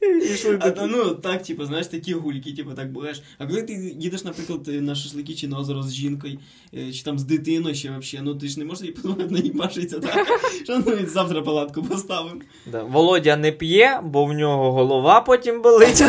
І 0.00 0.48
А, 0.60 0.70
та, 0.70 0.86
ну, 0.86 1.14
так, 1.14 1.42
типу, 1.42 1.64
знаєш, 1.64 1.86
такі 1.86 2.14
гульки, 2.14 2.52
типу, 2.52 2.70
так 2.74 2.92
будеш. 2.92 3.22
А 3.38 3.46
коли 3.46 3.62
ти 3.62 3.72
їдеш, 3.98 4.24
наприклад, 4.24 4.66
на 4.66 4.94
шашлики 4.94 5.34
чи 5.34 5.48
на 5.48 5.58
озеро 5.58 5.82
з 5.82 5.92
жінкою, 5.92 6.38
е, 6.74 6.92
чи 6.92 7.04
там 7.04 7.18
з 7.18 7.24
дитиною 7.24 7.74
ще 7.74 7.90
вообще, 7.90 8.20
ну 8.22 8.34
ти 8.34 8.48
ж 8.48 8.58
не 8.58 8.64
можеш 8.64 8.84
їй 8.84 8.92
подумати, 8.92 9.26
на 9.30 9.38
ній 9.38 9.50
башиться 9.50 10.00
так, 10.00 10.26
що 10.64 10.82
ну 10.86 11.06
завтра 11.06 11.42
палатку 11.42 11.82
поставимо. 11.82 12.40
Да. 12.66 12.82
Володя 12.82 13.36
не 13.36 13.52
п'є, 13.52 14.00
бо 14.04 14.24
в 14.24 14.32
нього 14.32 14.72
голова 14.72 15.20
потім 15.20 15.62
болить. 15.62 16.02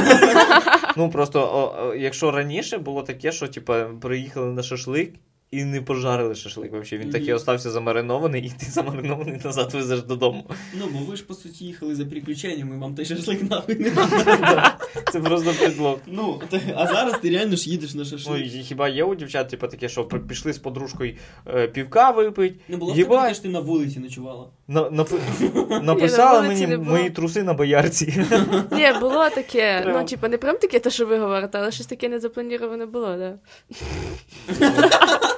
ну 0.98 1.10
просто, 1.10 1.40
о, 1.40 1.88
о, 1.88 1.96
якщо 1.96 2.32
раніше 2.32 2.78
було 2.78 3.02
таке, 3.02 3.32
що 3.32 3.48
типа 3.48 3.84
приїхали 3.84 4.52
на 4.52 4.64
шашлик. 4.64 5.14
І 5.52 5.64
не 5.64 5.82
пожарили 5.82 6.36
шашлик 6.36 6.72
вообще. 6.72 6.98
Він 6.98 7.10
так 7.10 7.28
і 7.28 7.34
остався 7.34 7.70
замаринований, 7.72 8.42
і 8.46 8.50
ти 8.50 8.66
замаринований 8.72 9.42
назад 9.46 9.74
везеш 9.74 10.02
додому. 10.02 10.46
Ну, 10.80 10.86
бо 10.94 11.00
ви 11.00 11.16
ж, 11.16 11.24
по 11.24 11.34
суті, 11.34 11.66
їхали 11.66 11.96
за 11.96 12.06
приключеннями, 12.06 12.78
вам 12.78 12.96
той 12.96 13.06
шашлик 13.06 13.50
нахуй 13.50 13.76
не 13.76 13.92
треба. 14.24 14.78
Це 15.12 15.20
просто 15.20 15.54
предлог. 15.60 15.98
Ну, 16.08 16.42
а 16.76 16.88
зараз 16.88 17.20
ти 17.22 17.30
реально 17.30 17.56
ж 17.56 17.70
їдеш 17.70 17.94
на 17.94 18.00
Ну, 18.00 18.06
шашлик. 18.06 18.46
і 18.46 18.50
хіба 18.50 18.90
є 18.90 19.04
у 19.04 19.16
дівчат, 19.16 19.50
типа 19.50 19.68
таке, 19.68 19.90
що 19.90 20.04
пішли 20.06 20.54
з 20.54 20.58
подружкою 20.58 21.16
е, 21.48 21.68
півка 21.68 22.12
випить, 22.12 22.54
Не 22.70 22.78
було 22.78 22.94
в 22.94 22.98
Єбать. 22.98 23.34
що 23.34 23.44
ти 23.44 23.50
на 23.50 23.60
вулиці 23.60 24.00
ночувала. 24.00 24.48
написала 25.82 26.42
мені 26.42 26.78
мої 26.78 27.10
труси 27.10 27.44
на 27.44 27.54
боярці. 27.54 28.26
Ні, 28.72 28.88
було 29.00 29.30
таке. 29.30 29.84
Ну, 29.88 30.06
типа, 30.06 30.28
не 30.30 30.38
прям 30.38 30.58
таке, 30.58 30.80
те, 30.80 30.90
що 30.90 31.06
ви 31.06 31.18
говорите, 31.20 31.58
але 31.58 31.72
щось 31.72 31.86
таке 31.88 32.10
незаплановане 32.10 32.86
було, 32.86 33.16
да. 33.18 33.34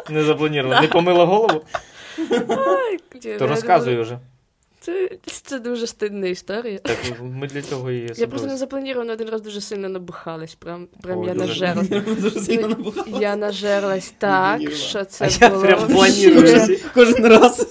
Не 0.09 0.23
заплановано. 0.23 0.81
Не 0.81 0.87
помила 0.87 1.25
голову, 1.25 1.61
то 3.39 3.47
розказуй 3.47 4.01
вже. 4.01 4.19
Це, 4.83 5.09
це 5.25 5.59
дуже 5.59 5.87
стидна 5.87 6.27
історія. 6.27 6.77
Так 6.77 6.97
ми 7.21 7.47
для 7.47 7.61
цього 7.61 7.91
і 7.91 8.11
Я 8.17 8.27
просто 8.27 8.47
не 8.47 8.57
заплановано 8.57 9.13
один 9.13 9.29
раз 9.29 9.41
дуже 9.41 9.61
сильно 9.61 9.89
набухалась. 9.89 10.55
Прям, 10.55 10.87
прям 11.03 11.19
О, 11.19 11.25
я 11.25 11.33
дуже. 11.33 11.47
нажерлась. 11.47 11.87
Дуже 12.21 12.39
сильно. 12.39 12.93
Я 13.19 13.35
нажерлась 13.35 14.13
так, 14.17 14.71
що 14.71 15.05
це 15.05 15.25
А 15.25 15.45
я 15.45 15.49
прям 15.49 15.87
планую. 15.87 16.35
Кожен, 16.41 16.77
кожен 16.93 17.25
раз. 17.27 17.67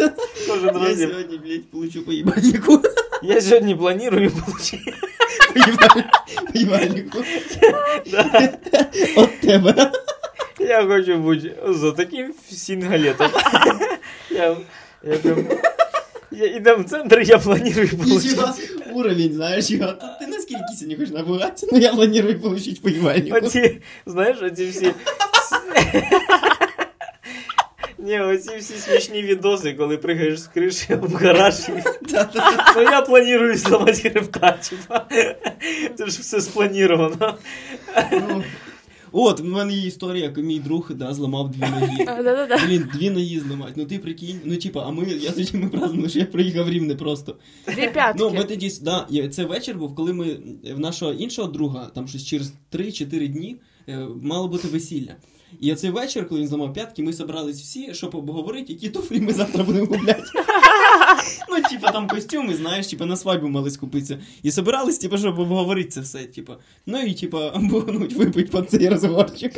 Кожен 0.48 0.66
Я 0.66 0.72
раз 0.72 1.00
я- 1.00 1.08
сьогодні, 1.08 1.38
блядь, 1.38 1.70
получу 1.70 2.04
по 2.04 2.12
їбальнику. 2.12 2.80
Я 3.22 3.40
сьогодні 3.40 3.74
планую 3.76 4.30
получити. 4.30 4.94
По 6.52 6.58
їбаль- 6.58 7.04
От 9.16 9.40
тебе. 9.40 9.92
Я 10.60 10.86
хочу 10.86 11.18
бути 11.18 11.56
за 11.68 11.92
таким 11.92 12.34
сингалетом. 12.50 13.30
Я, 14.30 14.56
я 15.02 15.16
прям... 15.16 15.46
Я 16.30 16.46
іду 16.46 16.76
в 16.76 16.84
центр, 16.84 17.20
я 17.20 17.38
планую 17.38 17.88
получити. 17.98 18.36
Ничего, 18.36 18.54
уровень, 18.92 19.32
знаешь, 19.32 19.70
его. 19.70 19.86
Ты 19.86 20.26
наскільки 20.28 20.62
сьогодні 20.74 20.96
хочеш 20.96 21.10
набухатися, 21.10 21.66
но 21.72 21.78
я 21.78 21.92
планирую 21.92 22.40
получить 22.40 22.82
по 22.82 22.88
їбальнику. 22.88 23.36
Оці, 23.36 23.80
знаєш, 24.06 24.42
оці 24.42 24.66
всі... 24.66 24.94
Ні, 27.98 28.20
оці 28.20 28.56
всі 28.58 28.74
смішні 28.74 29.22
відоси, 29.22 29.72
коли 29.72 29.96
пригаєш 29.96 30.40
з 30.40 30.46
криші 30.46 30.94
в 30.94 31.14
гараж. 31.14 31.54
Ну 32.76 32.82
я 32.82 33.00
планую 33.00 33.56
зламати 33.56 34.10
хребта, 34.10 34.52
типа. 34.52 35.06
Це 35.98 36.06
ж 36.06 36.20
все 36.20 36.40
сплановано. 36.40 37.34
От, 39.12 39.40
в 39.40 39.44
мене 39.44 39.72
є 39.72 39.86
історія, 39.86 40.24
як 40.24 40.36
мій 40.36 40.58
друг 40.58 40.90
да, 40.94 41.14
зламав 41.14 41.50
дві 41.50 41.60
ноги. 41.60 42.06
Блін, 42.66 42.88
дві 42.94 43.10
ноги 43.10 43.40
зламати. 43.48 43.72
Ну 43.76 43.84
ти 43.84 43.98
прикинь, 43.98 44.40
ну 44.44 44.56
типа, 44.56 44.84
а 44.86 44.90
ми, 44.90 45.04
я 45.04 45.30
тоді 45.30 45.56
ми 45.56 45.68
празднували, 45.68 46.08
що 46.08 46.18
я 46.18 46.24
приїхав 46.24 46.66
в 46.66 46.70
Рівне 46.70 46.94
просто. 46.94 47.36
Дві 47.66 47.90
п'ятки. 47.92 48.18
Ну, 48.18 48.30
ми 48.30 48.44
тоді, 48.44 48.72
да, 48.82 49.06
це 49.30 49.44
вечір 49.44 49.78
був, 49.78 49.94
коли 49.94 50.12
ми 50.12 50.36
в 50.74 50.78
нашого 50.78 51.12
іншого 51.12 51.48
друга, 51.48 51.90
там 51.94 52.08
щось 52.08 52.26
через 52.26 52.52
3-4 52.72 53.28
дні, 53.28 53.56
е, 53.88 54.06
мало 54.22 54.48
бути 54.48 54.68
весілля. 54.68 55.16
І 55.60 55.74
цей 55.74 55.90
вечір, 55.90 56.28
коли 56.28 56.40
він 56.40 56.48
зламав 56.48 56.72
п'ятки, 56.72 57.02
ми 57.02 57.12
зібрались 57.12 57.60
всі, 57.60 57.94
щоб 57.94 58.14
обговорити, 58.14 58.72
які 58.72 58.90
туфлі 58.90 59.20
ми 59.20 59.32
завтра 59.32 59.64
будемо 59.64 59.86
купляти. 59.86 60.22
Ну, 61.48 61.62
типа, 61.70 61.92
там 61.92 62.08
костюми, 62.08 62.54
знаєш, 62.54 62.86
типа 62.86 63.06
на 63.06 63.16
свадьбу 63.16 63.48
мали 63.48 63.70
скупитися. 63.70 64.18
І 64.42 64.50
собирались, 64.50 64.98
типа, 64.98 65.18
щоб 65.18 65.38
обговорити 65.38 65.88
це 65.90 66.00
все, 66.00 66.18
типа. 66.18 66.56
Ну 66.86 67.00
і 67.00 67.14
типа, 67.14 67.48
обогнуть, 67.48 68.12
випить 68.12 68.50
під 68.50 68.70
цей 68.70 68.88
розговорчик. 68.88 69.52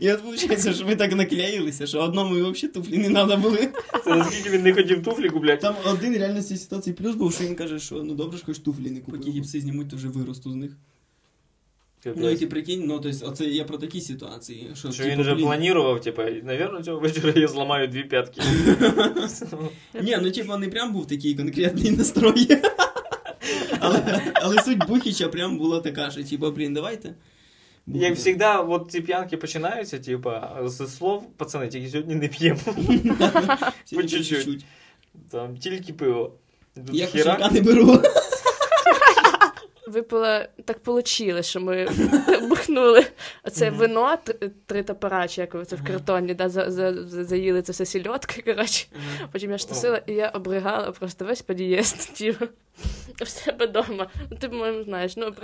І 0.00 0.12
от 0.12 0.24
виходить, 0.24 0.76
що 0.76 0.86
ми 0.86 0.96
так 0.96 1.16
наклеїлися, 1.16 1.86
що 1.86 2.00
одному 2.02 2.34
взагалі 2.34 2.72
туфлі 2.72 2.98
не 2.98 3.10
треба 3.10 3.36
були. 3.36 3.68
Це 4.04 4.10
наскільки 4.10 4.50
він 4.50 4.62
не 4.62 4.72
хотів 4.72 5.02
туфлі 5.02 5.28
купляти. 5.28 5.62
Там 5.62 5.74
один 5.92 6.16
реально 6.16 6.40
з 6.40 6.46
цієї 6.46 6.62
ситуації 6.62 6.94
плюс 6.94 7.14
був, 7.14 7.34
що 7.34 7.44
він 7.44 7.54
каже, 7.54 7.78
що 7.78 7.94
ну 7.94 8.14
добре, 8.14 8.38
що 8.38 8.46
хоч 8.46 8.58
туфлі 8.58 8.90
не 8.90 9.00
купив. 9.00 9.20
Поки 9.20 9.30
гіпси 9.30 9.60
знімуть, 9.60 9.88
то 9.88 9.96
вже 9.96 10.08
виросту 10.08 10.50
з 10.50 10.54
них. 10.54 10.76
Ну, 12.16 12.30
і 12.30 12.36
ти 12.36 12.46
прикинь, 12.46 12.84
ну, 12.86 13.00
тобто, 13.00 13.26
оце 13.26 13.44
я 13.44 13.64
про 13.64 13.78
такі 13.78 14.00
ситуації. 14.00 14.70
Що, 14.74 14.92
Що 14.92 15.02
типу, 15.02 15.14
він 15.14 15.20
вже 15.20 15.34
блін, 15.34 15.44
планував, 15.44 16.00
типу, 16.00 16.22
навірно, 16.22 16.82
цього 16.82 17.00
вечора 17.00 17.32
я 17.36 17.48
зламаю 17.48 17.88
дві 17.88 18.02
п'ятки. 18.02 18.40
Ні, 20.02 20.18
ну 20.22 20.30
типа 20.30 20.56
не 20.56 20.68
прям 20.68 20.92
був 20.92 21.06
такий 21.06 21.34
конкретний 21.34 21.90
настрой. 21.90 22.48
але, 23.80 24.22
але 24.34 24.62
суть 24.62 24.86
Бухіча 24.88 25.28
прям 25.28 25.58
була 25.58 25.80
така, 25.80 26.10
що 26.10 26.24
типа, 26.24 26.50
блін, 26.50 26.74
давайте. 26.74 27.14
Як 27.86 28.16
завжди, 28.16 28.46
от 28.68 28.90
ці 28.90 29.00
п'янки 29.00 29.36
починаються, 29.36 29.98
типа, 29.98 30.60
з 30.64 30.88
слов, 30.88 31.30
пацани, 31.36 31.68
тільки 31.68 31.88
сьогодні 31.88 32.14
не 32.14 32.28
п'ємо. 32.28 32.60
По 33.94 34.02
чуть-чуть. 34.02 34.64
Там 35.30 35.56
тільки 35.56 35.92
пиво. 35.92 36.32
Я 36.92 37.06
хіра. 37.06 37.24
кошелька 37.24 37.50
не 37.50 37.60
беру. 37.60 38.02
Випила, 39.86 40.48
так 40.64 40.78
получило, 40.82 41.42
що 41.42 41.60
ми 41.60 41.88
бухнули 42.48 43.06
оце 43.44 43.70
вино, 43.70 44.18
три 44.66 44.82
топора, 44.82 45.28
чи 45.28 45.40
як 45.40 45.56
це 45.66 45.76
в 45.76 45.84
картоні, 45.84 46.34
да, 46.34 46.48
за, 46.48 46.70
за, 46.70 47.04
за- 47.08 47.24
заїли 47.24 47.62
це 47.62 47.72
все 47.72 47.86
сільотки, 47.86 48.42
коротше. 48.42 48.86
Потім 49.32 49.50
я 49.50 49.58
штасила, 49.58 50.00
і 50.06 50.12
я 50.12 50.28
обригала 50.28 50.92
просто 50.92 51.24
весь 51.24 51.42
під'їзд, 51.42 52.14
типу, 52.18 52.46
в 53.20 53.28
себе 53.28 53.66
вдома. 53.66 54.06
Ну, 54.30 54.36
ти, 54.40 54.48
по-моєму, 54.48 54.84
знаєш, 54.84 55.16
ну. 55.16 55.30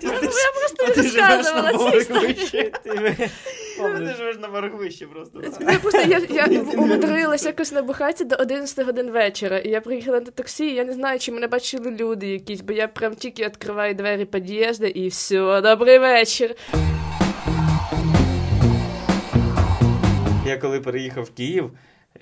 Типу, 0.00 0.14
я 0.14 0.20
просто 0.20 0.84
А 0.84 1.02
розказувала 1.02 1.90
ці 1.90 1.96
історії. 1.98 2.62
Ти 3.80 4.14
живеш 4.14 4.38
на 4.38 4.48
поверх 4.48 4.72
просто. 5.12 5.42
Я 5.60 5.78
просто 5.78 6.00
я, 6.00 6.18
я 6.30 6.60
умудрилася 6.60 7.48
якось 7.48 7.72
набухатися 7.72 8.24
до 8.24 8.36
11 8.36 8.86
годин 8.86 9.10
вечора. 9.10 9.58
І 9.58 9.68
я 9.68 9.80
приїхала 9.80 10.20
на 10.20 10.30
таксі, 10.30 10.66
і 10.66 10.74
я 10.74 10.84
не 10.84 10.92
знаю, 10.92 11.18
чи 11.18 11.32
мене 11.32 11.46
бачили 11.46 11.90
люди 11.90 12.26
якісь, 12.26 12.60
бо 12.60 12.72
я 12.72 12.88
прям 12.88 13.14
тільки 13.14 13.44
відкриваю 13.44 13.94
двері 13.94 14.24
під'їзду 14.24 14.86
і 14.86 15.08
все, 15.08 15.60
добрий 15.60 15.98
вечір. 15.98 16.54
Я 20.46 20.58
коли 20.60 20.80
переїхав 20.80 21.24
в 21.24 21.30
Київ, 21.30 21.70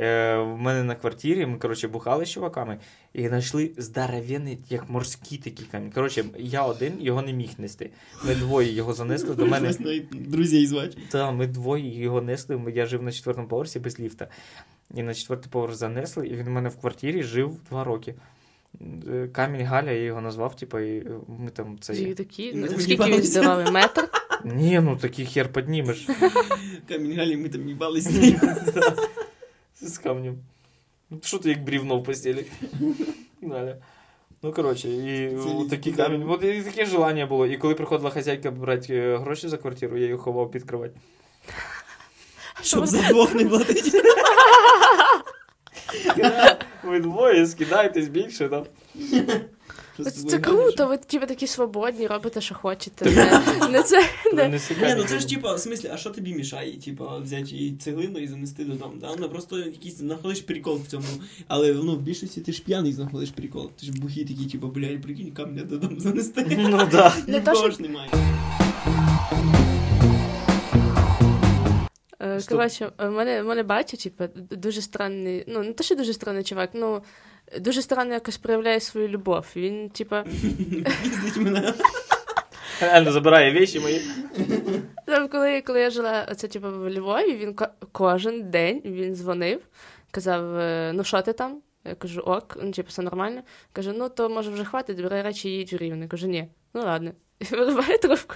е, 0.00 0.36
в 0.36 0.58
мене 0.58 0.84
на 0.84 0.94
квартирі, 0.94 1.46
ми, 1.46 1.58
коротше, 1.58 1.88
бухали 1.88 2.26
з 2.26 2.30
чуваками 2.30 2.78
і 3.12 3.28
знайшли 3.28 3.70
здоровенний, 3.76 4.58
як 4.68 4.90
морський 4.90 5.38
такий 5.38 5.66
камінь. 5.70 5.90
Коротше, 5.90 6.24
я 6.38 6.62
один 6.62 6.92
його 7.00 7.22
не 7.22 7.32
міг 7.32 7.50
нести. 7.58 7.90
Ми 8.24 8.34
двоє 8.34 8.72
його 8.72 8.94
занесли 8.94 9.34
до 9.34 9.46
мене. 9.46 9.72
Друзей 10.12 10.66
звати. 10.66 10.98
Та, 11.10 11.30
ми 11.30 11.46
двоє 11.46 12.02
його 12.02 12.20
несли. 12.22 12.72
Я 12.74 12.86
жив 12.86 13.02
на 13.02 13.12
четвертому 13.12 13.48
поверсі 13.48 13.80
без 13.80 14.00
ліфта. 14.00 14.28
І 14.94 15.02
на 15.02 15.14
четвертий 15.14 15.50
поверх 15.50 15.74
занесли, 15.74 16.28
і 16.28 16.36
він 16.36 16.48
у 16.48 16.50
мене 16.50 16.68
в 16.68 16.80
квартирі 16.80 17.22
жив 17.22 17.56
два 17.70 17.84
роки. 17.84 18.14
Е, 19.08 19.28
Камінь 19.32 19.66
Галя, 19.66 19.90
я 19.90 20.02
його 20.02 20.20
назвав, 20.20 20.56
типу, 20.56 20.78
і 20.78 21.06
ми 21.28 21.50
там 21.50 21.76
це. 21.80 21.94
І 21.94 22.14
такі, 22.14 22.52
Ми 22.52 22.60
ну, 22.60 22.68
там 22.68 22.80
скільки 22.80 23.04
він 23.04 23.22
їбалися. 23.22 23.70
Метр? 23.70 24.08
Ні, 24.44 24.80
ну 24.80 24.96
такий 24.96 25.26
хер 25.26 25.52
піднімеш. 25.52 26.08
Камінь 26.88 27.16
Галі, 27.16 27.36
ми 27.36 27.48
там 27.48 27.68
їбались 27.68 28.08
з 29.80 29.98
камнем. 29.98 30.38
Ну, 31.10 31.20
Що 31.24 31.38
ти 31.38 31.48
як 31.48 31.64
брівно 31.64 31.98
в 31.98 32.04
постелі? 32.04 32.46
Далі. 33.42 33.76
Ну, 34.42 34.52
коротше, 34.52 34.88
і 34.88 35.36
Це 35.36 35.70
такий 35.70 35.92
камінь. 35.92 36.30
От 36.30 36.44
і 36.44 36.62
таке 36.62 36.86
желання 36.86 37.26
було. 37.26 37.46
І 37.46 37.56
коли 37.56 37.74
приходила 37.74 38.10
хазяйка 38.10 38.50
брати 38.50 38.94
е, 38.94 39.16
гроші 39.16 39.48
за 39.48 39.56
квартиру, 39.56 39.96
я 39.96 40.04
її 40.04 40.16
ховав 40.16 40.50
під 40.50 40.64
кровать. 40.64 40.92
Щоб 42.62 42.86
за 42.86 43.02
двох 43.08 43.34
не 43.34 43.44
платити. 43.44 44.02
Ви 46.84 47.00
двоє 47.00 47.46
скидаєтесь 47.46 48.08
більше, 48.08 48.48
там. 48.48 48.64
Це 50.04 50.38
круто, 50.38 50.86
ви 50.86 50.96
типу 50.96 51.26
такі 51.26 51.46
свободні, 51.46 52.06
робите, 52.06 52.40
що 52.40 52.54
хочете. 52.54 53.04
Не, 53.04 53.68
не 53.68 53.82
це, 53.82 54.00
Ні, 54.32 54.94
ну 54.96 55.04
це 55.04 55.18
ж 55.18 55.28
типа, 55.28 55.54
в 55.54 55.60
смислі, 55.60 55.90
а 55.92 55.96
що 55.96 56.10
тобі 56.10 56.34
мішає? 56.34 56.72
Типа, 56.76 57.18
взяти 57.18 57.50
її 57.50 57.76
цеглину 57.76 58.18
і 58.18 58.26
занести 58.26 58.64
додому. 58.64 58.92
Да? 59.00 59.16
Ну 59.18 59.28
просто 59.28 59.58
якийсь 59.58 59.96
знаходиш 59.96 60.40
прикол 60.40 60.76
в 60.76 60.86
цьому. 60.86 61.04
Але 61.48 61.72
ну, 61.72 61.96
в 61.96 62.00
більшості 62.00 62.40
ти 62.40 62.52
ж 62.52 62.62
п'яний 62.62 62.92
знаходиш 62.92 63.30
прикол. 63.30 63.70
Ти 63.80 63.86
ж 63.86 63.92
бухий 63.92 64.24
такий, 64.24 64.46
типа, 64.46 64.66
блядь, 64.66 65.02
прикинь, 65.02 65.30
камня 65.30 65.62
додому 65.62 66.00
занести. 66.00 66.46
Ну 66.70 66.88
да. 66.90 67.14
Не 67.26 67.40
то, 67.40 67.50
Нікого 67.50 67.56
що- 67.56 67.70
ж 67.70 67.82
немає. 67.82 68.10
Е, 72.20 72.40
Коротше, 72.48 72.92
в 72.98 73.10
мене, 73.10 73.42
в 73.42 73.46
мене 73.46 73.62
батя, 73.62 73.96
типу, 73.96 74.24
дуже 74.50 74.80
странний, 74.82 75.44
ну, 75.48 75.62
не 75.62 75.72
те, 75.72 75.84
що 75.84 75.94
дуже 75.94 76.12
странний 76.12 76.44
чувак, 76.44 76.70
ну, 76.74 77.02
дуже 77.60 77.82
странно 77.82 78.14
якось 78.14 78.38
проявляє 78.38 78.80
свою 78.80 79.08
любов. 79.08 79.46
Він, 79.56 79.90
типа, 79.90 80.24
мене. 81.36 81.74
Реально 82.80 83.12
забирає 83.12 83.52
віші 83.52 83.80
мої. 83.80 84.00
там, 85.06 85.28
коли, 85.28 85.60
коли 85.60 85.80
я 85.80 85.90
жила 85.90 86.26
оце, 86.30 86.48
типу, 86.48 86.68
в 86.68 86.90
Львові, 86.90 87.36
він 87.36 87.54
ко- 87.54 87.68
кожен 87.92 88.50
день 88.50 88.82
він 88.84 89.14
дзвонив, 89.14 89.60
казав, 90.10 90.56
е, 90.56 90.92
ну 90.94 91.04
що 91.04 91.22
ти 91.22 91.32
там? 91.32 91.62
Я 91.84 91.94
кажу, 91.94 92.20
ок, 92.20 92.58
ну, 92.62 92.70
типу, 92.72 92.88
все 92.88 93.02
нормально. 93.02 93.42
Каже, 93.72 93.92
ну 93.92 94.08
то 94.08 94.28
може 94.28 94.50
вже 94.50 94.64
хватить, 94.64 95.02
бери 95.02 95.22
речі 95.22 95.48
і 95.48 95.52
їдь 95.52 95.72
у 95.72 95.76
рівне. 95.76 96.08
Кажу, 96.08 96.26
ні, 96.26 96.48
ну 96.74 96.82
ладно. 96.82 97.10
І 97.50 97.54
вириває 97.54 97.98
трубку. 97.98 98.34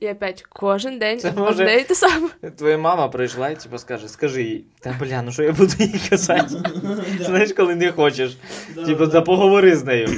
І 0.00 0.08
опять 0.08 0.44
кожен 0.48 0.98
день 0.98 1.20
Це 1.20 1.32
може- 1.32 1.50
одне 1.62 1.76
і 1.76 1.84
те 1.84 1.94
саме. 1.94 2.28
Твоя 2.56 2.78
мама 2.78 3.08
прийшла 3.08 3.48
і 3.50 3.56
типу 3.60 3.78
скаже, 3.78 4.08
скажи 4.08 4.42
їй, 4.42 4.64
та 4.80 4.96
бля, 5.00 5.22
ну 5.22 5.32
що 5.32 5.42
я 5.42 5.52
буду 5.52 5.72
їй 5.78 6.00
казати? 6.10 6.54
Знаєш, 7.20 7.52
коли 7.52 7.74
не 7.74 7.92
хочеш. 7.92 8.36
Типу, 8.86 9.22
поговори 9.22 9.76
з 9.76 9.84
нею. 9.84 10.08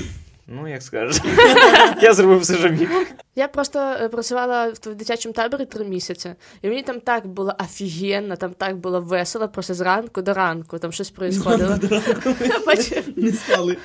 Ну, 0.48 0.68
як 0.68 0.82
скажеш. 0.82 1.22
Я 2.02 2.12
зробив 2.14 2.40
все, 2.40 2.56
що 2.56 2.68
міг. 2.68 2.90
Я 3.36 3.48
просто 3.48 3.78
е, 3.78 4.08
працювала 4.08 4.72
в 4.82 4.94
дитячому 4.94 5.32
таборі 5.32 5.64
три 5.64 5.84
місяці, 5.84 6.34
і 6.62 6.68
мені 6.68 6.82
там 6.82 7.00
так 7.00 7.26
було 7.26 7.54
офігенно, 7.60 8.36
там 8.36 8.54
так 8.58 8.76
було 8.76 9.00
весело, 9.00 9.48
просто 9.48 9.74
зранку 9.74 10.22
до 10.22 10.34
ранку, 10.34 10.78
там 10.78 10.92
щось 10.92 11.10
потім, 12.64 13.02
Не 13.16 13.32
стали. 13.32 13.76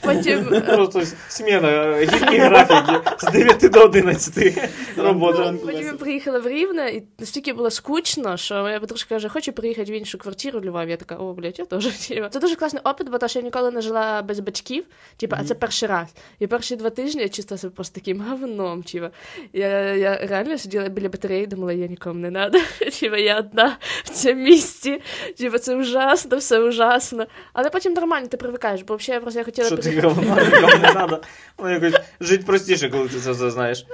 потім 0.00 0.54
е, 0.54 0.60
Просто 0.60 1.02
сміна 1.28 1.96
гіркі 1.98 2.38
графіки 2.38 3.10
з 3.18 3.32
9 3.32 3.70
до 3.70 3.80
11 3.80 4.68
робота. 4.96 5.54
Потім 5.64 5.86
я 5.86 5.92
приїхала 5.92 6.38
в 6.38 6.48
Рівне, 6.48 6.90
і 6.90 7.02
настільки 7.18 7.52
було 7.52 7.70
скучно, 7.70 8.36
що 8.36 8.54
моя 8.54 8.80
подружка 8.80 9.14
каже, 9.14 9.28
хочу 9.28 9.52
приїхати 9.52 9.92
в 9.92 9.94
іншу 9.94 10.18
квартиру 10.18 10.60
в 10.60 10.64
Львові. 10.64 10.90
Я 10.90 10.96
така, 10.96 11.16
о, 11.16 11.32
блядь, 11.32 11.58
я 11.58 11.64
теж. 11.64 11.88
Це 12.30 12.40
дуже 12.40 12.56
класний 12.56 12.82
опит, 12.84 13.08
бо 13.10 13.18
то, 13.18 13.28
що 13.28 13.38
я 13.38 13.44
ніколи 13.44 13.70
не 13.70 13.80
жила 13.80 14.22
без 14.22 14.40
батьків, 14.40 14.84
типа, 15.16 15.36
а 15.40 15.44
це 15.44 15.54
перший 15.74 15.88
раз. 15.88 16.08
І 16.38 16.46
перші 16.46 16.76
два 16.76 16.90
тижні 16.90 17.22
я 17.22 17.28
чувствувала 17.28 17.58
себе 17.58 17.72
просто 17.74 17.94
таким 17.94 18.20
говном, 18.20 18.82
типа. 18.82 19.10
Я, 19.52 19.68
я 19.94 20.16
реально 20.16 20.58
сиділа 20.58 20.88
біля 20.88 21.08
батареї, 21.08 21.46
думала, 21.46 21.72
я 21.72 21.86
нікому 21.86 22.20
не 22.20 22.30
надо. 22.30 22.58
Типа, 23.00 23.16
я 23.16 23.38
одна 23.38 23.76
в 24.04 24.10
цьому 24.10 24.40
місці. 24.40 25.00
Типа, 25.38 25.58
це 25.58 25.76
ужасно, 25.76 26.36
все 26.36 26.60
ужасно. 26.60 27.26
Але 27.52 27.70
потім 27.70 27.92
нормально, 27.92 28.28
ти 28.28 28.36
привикаєш, 28.36 28.82
бо 28.82 28.96
взагалі 28.96 29.16
я 29.16 29.20
просто 29.20 29.40
я 29.40 29.44
хотіла 29.44 29.66
Що 29.66 29.76
ти 29.76 30.00
говно, 30.00 30.36
нікому 30.44 30.82
не 30.82 30.92
треба. 30.92 31.20
Ну, 31.58 31.70
якось 31.70 32.00
жити 32.20 32.44
простіше, 32.44 32.88
коли 32.88 33.08
ти 33.08 33.20
це 33.20 33.32
все 33.32 33.50
знаєш. 33.50 33.86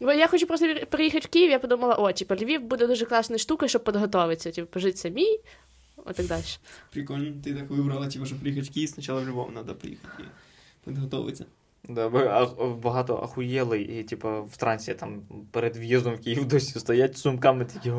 Бо 0.00 0.12
я 0.12 0.26
хочу 0.26 0.46
просто 0.46 0.74
приїхати 0.90 1.26
в 1.26 1.30
Київ, 1.30 1.50
я 1.50 1.58
подумала, 1.58 1.94
о, 1.94 2.12
типу, 2.12 2.34
Львів 2.34 2.62
буде 2.62 2.86
дуже 2.86 3.04
класною 3.04 3.38
штукою, 3.38 3.68
щоб 3.68 3.84
підготуватися, 3.84 4.50
типу, 4.50 4.68
пожити 4.68 4.96
самій, 4.96 5.40
от 5.96 6.16
так 6.16 6.26
далі. 6.26 6.44
Прикольно, 6.92 7.32
ти 7.44 7.54
так 7.54 7.70
вибрала, 7.70 8.08
типа, 8.08 8.26
щоб 8.26 8.38
приїхати 8.38 8.66
в 8.70 8.74
Київ, 8.74 8.88
спочатку 8.88 9.24
в 9.24 9.28
Львов 9.28 9.52
треба 9.52 9.74
приїхати 9.74 10.24
і 10.86 10.90
підготовитися. 10.90 11.44
Да, 11.88 12.08
багато 12.82 13.16
ахуєли, 13.22 13.80
і 13.80 14.02
типу 14.02 14.28
в 14.42 14.56
трансі 14.56 14.94
там 14.94 15.22
перед 15.50 15.76
в'їздом 15.76 16.14
в 16.14 16.20
Київ 16.20 16.44
досі 16.48 16.78
стоять 16.78 17.16
з 17.16 17.20
сумками 17.20 17.64
такі. 17.64 17.90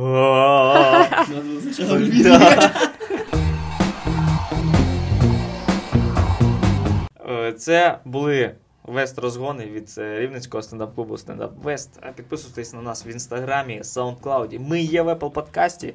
Е, 7.30 7.54
Це 7.54 8.00
були 8.06 8.56
Вест-розгони 8.84 9.66
від 9.66 9.96
е, 9.98 10.20
Рівненського 10.20 10.64
стендап-клубу 10.64 11.18
Стендап 11.18 11.64
Вест. 11.64 12.00
А 12.02 12.12
Підписуйтесь 12.12 12.74
на 12.74 12.82
нас 12.82 13.06
в 13.06 13.08
інстаграмі, 13.08 13.82
SoundCloud. 13.82 14.60
Ми 14.60 14.82
є 14.82 15.02
в 15.02 15.10
Apple 15.10 15.30
подкасті, 15.30 15.94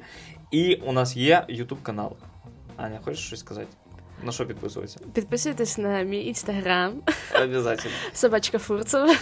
і 0.51 0.75
у 0.75 0.91
нас 0.91 1.17
є 1.17 1.45
YouTube 1.49 1.81
канал. 1.83 2.15
Аня, 2.77 2.99
хочеш 3.05 3.25
щось 3.25 3.39
сказати? 3.39 3.67
На 4.23 4.31
що 4.31 4.45
підписуватися? 4.45 4.99
Підписуйтесь 5.13 5.77
на 5.77 6.01
мій 6.01 6.25
інстаграм, 6.25 6.93
Обязательно. 7.43 7.93
собачка 8.13 8.57
Фурцева. 8.59 9.15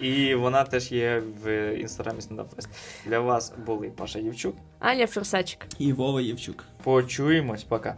І 0.00 0.34
вона 0.34 0.64
теж 0.64 0.92
є 0.92 1.22
в 1.44 1.74
інстаграмі 1.74 2.20
Стендап 2.20 2.48
Для 3.06 3.20
вас 3.20 3.52
були 3.66 3.90
Паша 3.90 4.18
Євчук. 4.18 4.56
Аня 4.78 5.06
Фурсачик. 5.06 5.66
І 5.78 5.92
Вова 5.92 6.20
Євчук. 6.20 6.64
Почуємось, 6.82 7.64
пока. 7.64 7.96